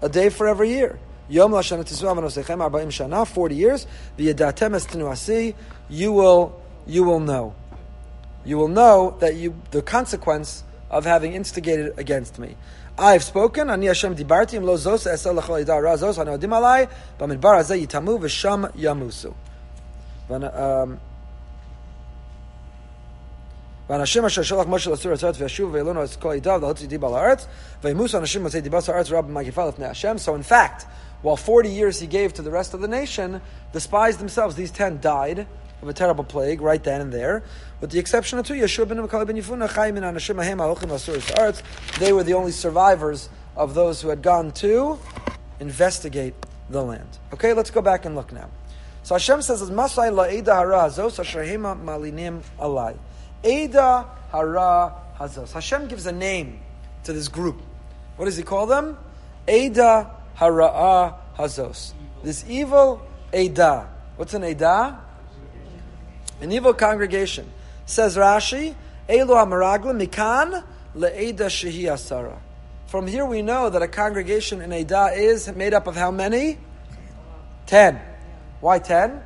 [0.00, 0.98] a day for every year.
[1.28, 3.86] Yom lashana anosechem, arba'im shana, 40 years.
[4.16, 5.54] V'yedatem es tenuasi,
[5.88, 7.54] you will, you will know.
[8.44, 12.56] You will know that you, the consequence of having instigated against me.
[12.97, 16.89] I've spoken, ani Hashem dibarti, im lo zos esel lechol yidar ra zos, anodim alai,
[17.19, 19.33] bamidbar hazeh yitamu, v'sham yamusu.
[20.29, 20.99] Um,
[23.89, 27.47] ואנשים אשר שלח משה לסור הצורת וישוב ואלונו את כל עדיו להוציא דיבה לארץ
[27.83, 30.85] וימוס אנשים מוצאי דיבה הארץ רב מגיפה לפני השם So in fact,
[31.23, 33.41] while 40 years he gave to the rest of the nation,
[33.71, 35.47] the spies themselves, these 10 died
[35.81, 37.43] of a terrible plague right then and there,
[37.82, 40.88] with the exception of two, Yeshua ben Makali ben Yifuna, Chaim and Anashim Ahem Alochim
[40.88, 41.64] Asuris Arts.
[41.98, 45.00] They were the only survivors of those who had gone to
[45.58, 46.34] investigate
[46.70, 47.18] the land.
[47.34, 48.48] Okay, let's go back and look now.
[49.02, 52.96] So Hashem says, Masai la'eda hara hazos ashrahima malinim alai.
[53.42, 55.50] Eda hara hazos.
[55.50, 56.60] Hashem gives a name
[57.02, 57.60] to this group.
[58.14, 58.96] What does he call them?
[59.48, 61.94] Eda hara hazos.
[62.22, 63.02] This evil
[63.34, 63.88] Eda.
[64.14, 65.00] What's an Eda?
[66.40, 67.50] An evil congregation.
[67.92, 68.74] Says Rashi,
[69.06, 70.64] Elu HaMeraglim Mikan
[70.96, 72.38] Le'eda Shehi Asara.
[72.86, 76.56] From here we know that a congregation in Eda is made up of how many?
[77.66, 78.00] Ten.
[78.62, 79.20] Why ten?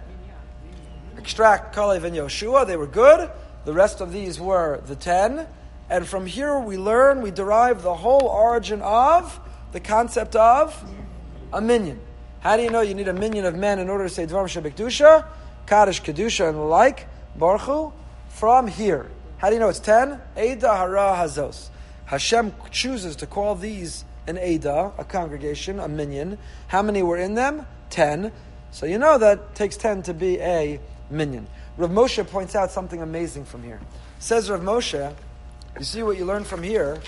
[1.17, 3.31] Extract Kalev and Yoshua, they were good.
[3.65, 5.47] The rest of these were the ten.
[5.89, 9.39] And from here we learn, we derive the whole origin of
[9.71, 10.85] the concept of
[11.53, 12.01] a minyan.
[12.41, 14.49] How do you know you need a minyan of men in order to say Dvarim
[14.49, 15.25] Shebekdusha,
[15.69, 17.07] Kaddish Kedusha, and the like?
[17.37, 17.93] Baruch
[18.37, 19.11] from here.
[19.39, 20.21] How do you know it's 10?
[20.39, 21.71] Eda hara hazos.
[22.05, 26.37] Hashem chooses to call these an Eda, a congregation, a minyan.
[26.69, 27.67] How many were in them?
[27.91, 28.31] 10.
[28.73, 30.79] So you know that takes 10 to be a
[31.11, 31.47] minyan.
[31.79, 33.81] Rav Moshe points out something amazing from here.
[34.19, 35.15] Says Rav Moshe,
[35.79, 37.01] you see what you learn from here?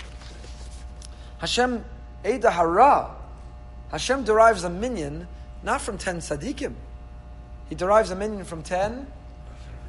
[1.39, 1.85] Hashem,
[2.25, 3.15] Eda hara.
[3.91, 5.29] Hashem derives a minyan
[5.63, 6.73] not from 10 tzaddikim.
[7.69, 9.07] He derives a minyan from 10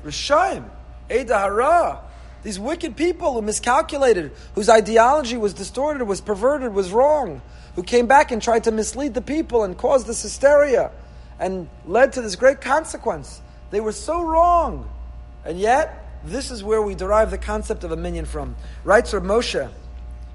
[0.04, 0.70] Rishayim.
[1.12, 2.02] Eda Hara.
[2.44, 7.42] These wicked people who miscalculated, whose ideology was distorted, was perverted, was wrong,
[7.76, 10.92] who came back and tried to mislead the people and caused this hysteria
[11.40, 13.42] and led to this great consequence.
[13.72, 14.90] They were so wrong.
[15.44, 18.56] And yet, this is where we derive the concept of a minyan from.
[18.84, 19.70] Writes Rav Moshe,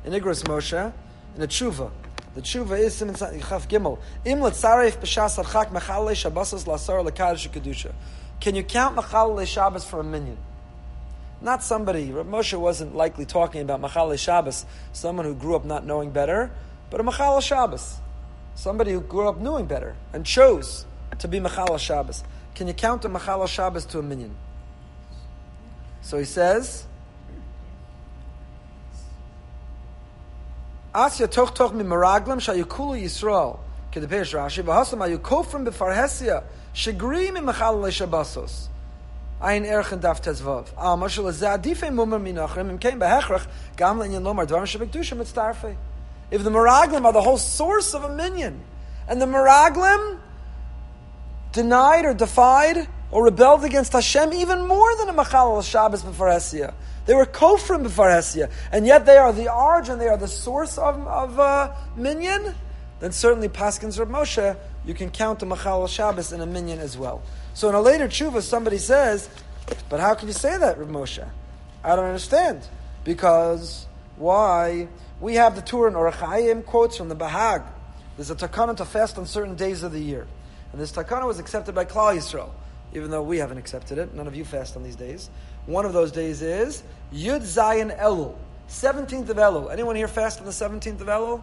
[0.05, 0.93] in Igros Moshe,
[1.37, 1.91] in a tshuva.
[2.35, 3.17] The tshuva is Siman
[3.49, 3.99] Chaf Gimel.
[4.25, 7.93] Im letzaref b'shas archak mechal shabasas lasar lekadish kedusha.
[8.41, 10.37] Can you count mechal Shabbos for a minyan?
[11.45, 14.65] Not somebody, Rav Moshe wasn't likely talking about Machal Shabbos,
[14.95, 16.51] someone who grew up not knowing better,
[16.89, 17.99] but a Machal Shabbos,
[18.55, 20.87] somebody who grew up knowing better and chose
[21.19, 22.25] to be Machal Shabbos.
[22.55, 24.35] Can you count a Machal Shabbos to a minyan?
[26.01, 26.87] So he says,
[30.95, 33.59] Asya toch toch mi maraglam shayukulu Yisrael.
[33.93, 36.43] Kedepeish Rashi, v'hasam ayukofrim b'farhesia,
[36.73, 38.69] shagri mi Machal Shabbosos.
[39.45, 40.03] Ein Erchen.
[40.03, 41.27] Al Mashal
[41.77, 45.77] Im Gam Dvarim.
[46.31, 48.63] If the Meraglim are the whole source of a minyan,
[49.07, 50.19] and the Meraglim
[51.53, 56.29] denied or defied or rebelled against Hashem even more than a Machal al Shabbos before
[56.29, 56.73] Hesia.
[57.05, 60.79] They were kofrim before Hesia, and yet they are the origin, they are the source
[60.79, 62.55] of, of uh, minyan.
[63.01, 66.79] Then certainly Paskins or Moshe, you can count a Machal al Shabbos in a minyan
[66.79, 67.23] as well.
[67.55, 69.29] So in a later tshuva, somebody says,
[69.89, 71.27] but how can you say that, Rav Moshe?
[71.83, 72.67] I don't understand.
[73.05, 73.87] Because
[74.17, 74.89] why?
[75.21, 77.65] We have the Tur and Orachayim quotes from the Bahag.
[78.17, 80.27] There's a takana to fast on certain days of the year.
[80.73, 82.51] And this takana was accepted by Klal Yisrael,
[82.93, 84.15] even though we haven't accepted it.
[84.15, 85.31] None of you fast on these days.
[85.67, 86.83] One of those days is
[87.13, 88.35] Yud Zayin Elul,
[88.69, 89.73] 17th of Elul.
[89.73, 91.43] Anyone here fast on the 17th of Elul?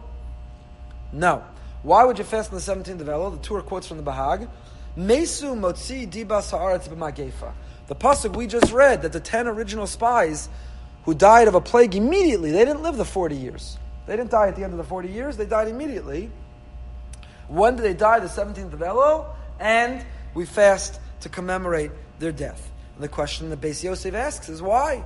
[1.12, 1.44] No.
[1.82, 3.32] Why would you fast on the 17th of Elul?
[3.32, 4.48] The Tur quotes from the Bahag.
[4.96, 7.52] Mesu motzi dibas haaretz b'magefa.
[7.86, 10.48] The pasuk we just read that the ten original spies
[11.04, 13.78] who died of a plague immediately, they didn't live the 40 years.
[14.06, 16.30] They didn't die at the end of the 40 years, they died immediately.
[17.48, 18.20] When did they die?
[18.20, 19.26] The 17th of Elul,
[19.58, 22.70] and we fast to commemorate their death.
[22.94, 25.04] And the question the Beis Yosef asks is why?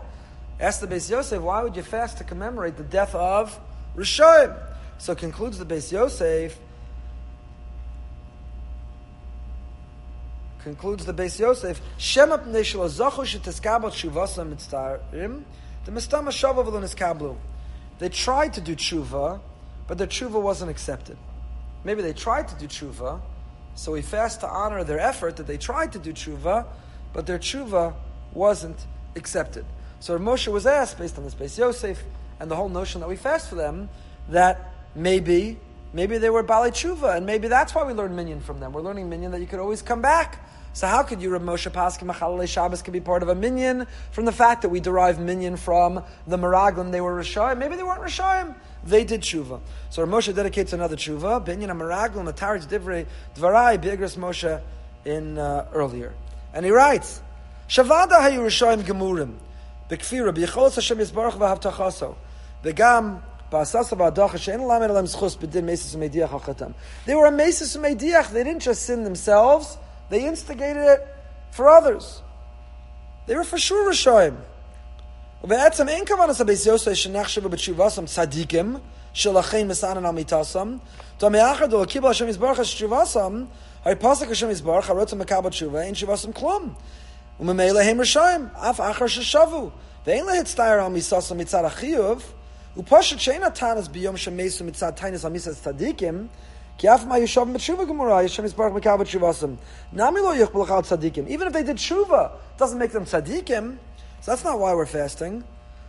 [0.61, 3.59] Ask the Beis Yosef, why would you fast to commemorate the death of
[3.97, 4.57] Rishon?
[4.99, 6.59] So concludes the Beis Yosef,
[10.67, 14.43] concludes the Beis Yosef, Shemap Neshel Zachu Sheteskabel Shuvasa
[15.85, 17.37] the Mistama Shavav Kablu.
[18.01, 19.39] They tried to do tshuva,
[19.87, 21.17] but their tshuva wasn't accepted.
[21.85, 23.21] Maybe they tried to do tshuva,
[23.77, 26.67] so we fast to honor their effort that they tried to do tshuva,
[27.13, 27.95] but their tshuva
[28.33, 29.65] wasn't accepted.
[30.01, 32.03] So Moshe was asked, based on this Beis Yosef
[32.41, 33.89] and the whole notion that we fast for them,
[34.31, 35.61] that maybe
[35.93, 38.73] maybe they were Baalei Tshuva, and maybe that's why we learn minyan from them.
[38.73, 40.43] We're learning minyan that you could always come back.
[40.77, 43.87] So how could you, Rav Moshe Paskin, Machalale Shabbos could be part of a minyan
[44.11, 47.57] from the fact that we derive minyan from the Meraglim, they were Rishayim.
[47.57, 48.55] Maybe they weren't Rishayim.
[48.85, 49.63] They did tshuva.
[49.89, 54.61] So Rav Moshe dedicates another tshuva, Binyan Meraglim, Ataritz Divrei, Dvarai, Bigras Moshe
[55.07, 56.13] in uh, earlier.
[56.53, 57.23] And he writes,
[57.71, 59.37] Shavada hayu Rishayim Gemurim,
[59.89, 62.17] Bekfira, B'yicholos Hashem Yisbarach V'havtachaso,
[62.63, 63.71] V'gam they were a
[67.31, 68.33] Mesis.
[68.33, 69.79] They didn't just sin themselves,
[70.10, 71.02] they instigated it
[71.52, 72.22] for others.
[73.28, 74.36] They were for sure Rishoim.
[75.44, 78.76] ובעצם אין כוונה סביס יוסי שנחשבו בתשובסם צדיקים
[79.14, 80.78] שלכם מסענן על מיתסם
[81.18, 83.44] תומי אחר דו קיבל השם יזברך תשובסם
[83.86, 86.74] הרי פסק השם יזברך הרוצה מקבל תשובה אין תשובסם כלום
[87.40, 89.70] וממילא הם רשעים אף אחר ששבו
[90.06, 92.24] ואין להצטער על מיססם מצד החיוב
[92.78, 96.28] ופושט שאין הטענס ביום שמסו מצד טיינס על מיסס צדיקים
[96.79, 97.13] even
[101.47, 103.79] if they did tshuva, doesn't make them tzaddikim.
[104.21, 105.45] So that's not why we're fasting.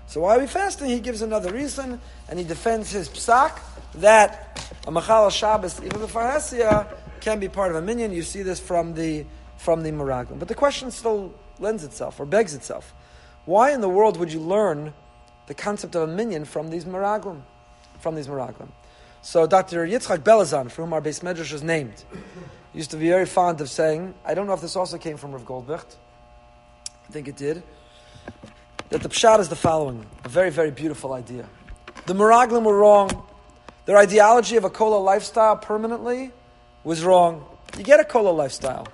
[0.07, 0.89] So why are we fasting?
[0.89, 3.59] He gives another reason, and he defends his psak
[3.95, 4.57] that
[4.88, 6.88] a machal Shabbos, even the farhesia,
[7.19, 8.13] can be part of a minyan.
[8.13, 9.25] You see this from the
[9.57, 10.39] from the Meraglim.
[10.39, 12.93] But the question still lends itself or begs itself:
[13.45, 14.93] Why in the world would you learn
[15.47, 17.41] the concept of a minyan from these Meraglim?
[17.99, 18.69] From these Meraglim.
[19.22, 19.86] So Dr.
[19.86, 22.03] Yitzchak Belazan, for whom our beis medrash is named,
[22.74, 25.32] used to be very fond of saying, I don't know if this also came from
[25.32, 25.95] Rav Goldvicht,
[27.07, 27.63] I think it did,
[28.89, 31.47] that the pshat is the following, a very, very beautiful idea.
[32.05, 33.26] The Meraglim were wrong.
[33.86, 36.32] Their ideology of a kollel lifestyle permanently
[36.84, 37.45] was wrong.
[37.78, 38.88] You get a kollel lifestyle.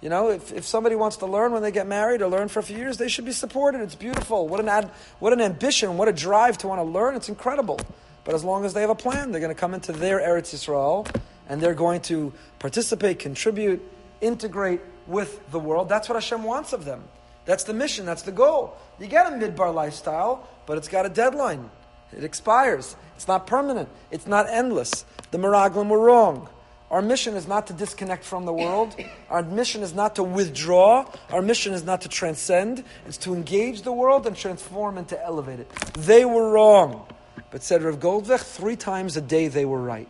[0.00, 2.58] You know, if, if somebody wants to learn when they get married or learn for
[2.60, 3.82] a few years, they should be supported.
[3.82, 4.48] It's beautiful.
[4.48, 7.16] What an, ad, what an ambition, what a drive to want to learn.
[7.16, 7.78] It's incredible.
[8.24, 10.54] But as long as they have a plan, they're going to come into their Eretz
[10.54, 11.08] Yisrael
[11.48, 13.82] and they're going to participate, contribute,
[14.20, 15.88] integrate with the world.
[15.88, 17.02] That's what Hashem wants of them.
[17.44, 18.76] That's the mission, that's the goal.
[19.00, 21.70] You get a midbar lifestyle, but it's got a deadline.
[22.16, 22.96] It expires.
[23.16, 23.88] It's not permanent.
[24.10, 25.04] It's not endless.
[25.30, 26.48] The Meraglim were wrong.
[26.90, 28.96] Our mission is not to disconnect from the world.
[29.28, 31.06] Our mission is not to withdraw.
[31.30, 32.82] Our mission is not to transcend.
[33.06, 35.70] It's to engage the world and transform and to elevate it.
[35.94, 37.06] They were wrong.
[37.50, 40.08] But said Rav Goldvicht, three times a day they were right.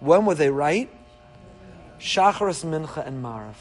[0.00, 0.90] When were they right?
[1.98, 3.54] Shacharis, Mincha, and Maariv.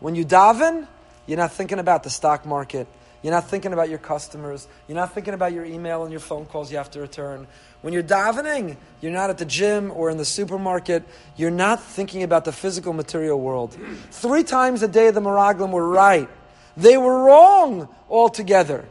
[0.00, 0.86] When you daven,
[1.26, 2.86] you're not thinking about the stock market.
[3.22, 4.66] You're not thinking about your customers.
[4.88, 7.46] You're not thinking about your email and your phone calls you have to return.
[7.82, 11.04] When you're davening, you're not at the gym or in the supermarket.
[11.36, 13.76] You're not thinking about the physical material world.
[14.10, 16.28] Three times a day the Meraglim were right.
[16.76, 18.86] They were wrong altogether.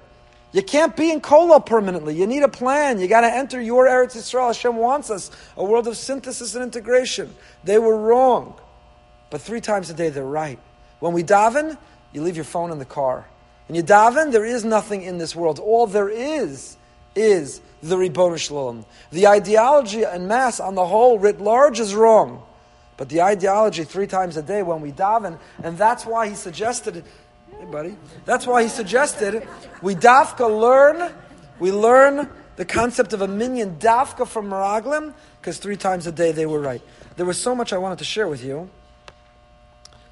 [0.51, 2.15] You can't be in Kollel permanently.
[2.15, 2.99] You need a plan.
[2.99, 4.47] You got to enter your Eretz Yisrael.
[4.47, 7.33] Hashem wants us a world of synthesis and integration.
[7.63, 8.59] They were wrong,
[9.29, 10.59] but three times a day they're right.
[10.99, 11.77] When we daven,
[12.13, 13.27] you leave your phone in the car.
[13.67, 15.59] When you daven, there is nothing in this world.
[15.59, 16.77] All there is
[17.15, 18.85] is the Ribbono Shel Olam.
[19.11, 22.43] The ideology and mass on the whole, writ large, is wrong.
[22.97, 27.05] But the ideology three times a day when we daven, and that's why he suggested
[27.59, 27.97] Hey, buddy.
[28.23, 29.45] That's why he suggested
[29.81, 31.13] we dafka learn,
[31.59, 36.31] we learn the concept of a minyan dafka from Meraglim, because three times a day
[36.31, 36.81] they were right.
[37.17, 38.69] There was so much I wanted to share with you.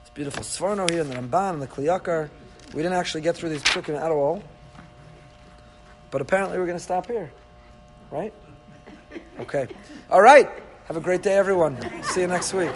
[0.02, 2.30] It's beautiful Sforno here, and the Ramban, and the Kli Yakar.
[2.74, 4.44] We didn't actually get through these psukim at all.
[6.12, 7.32] But apparently we're going to stop here.
[8.12, 8.34] Right?
[9.40, 9.68] Okay.
[10.10, 10.50] All right.
[10.86, 11.78] Have a great day, everyone.
[12.04, 12.72] See you next week.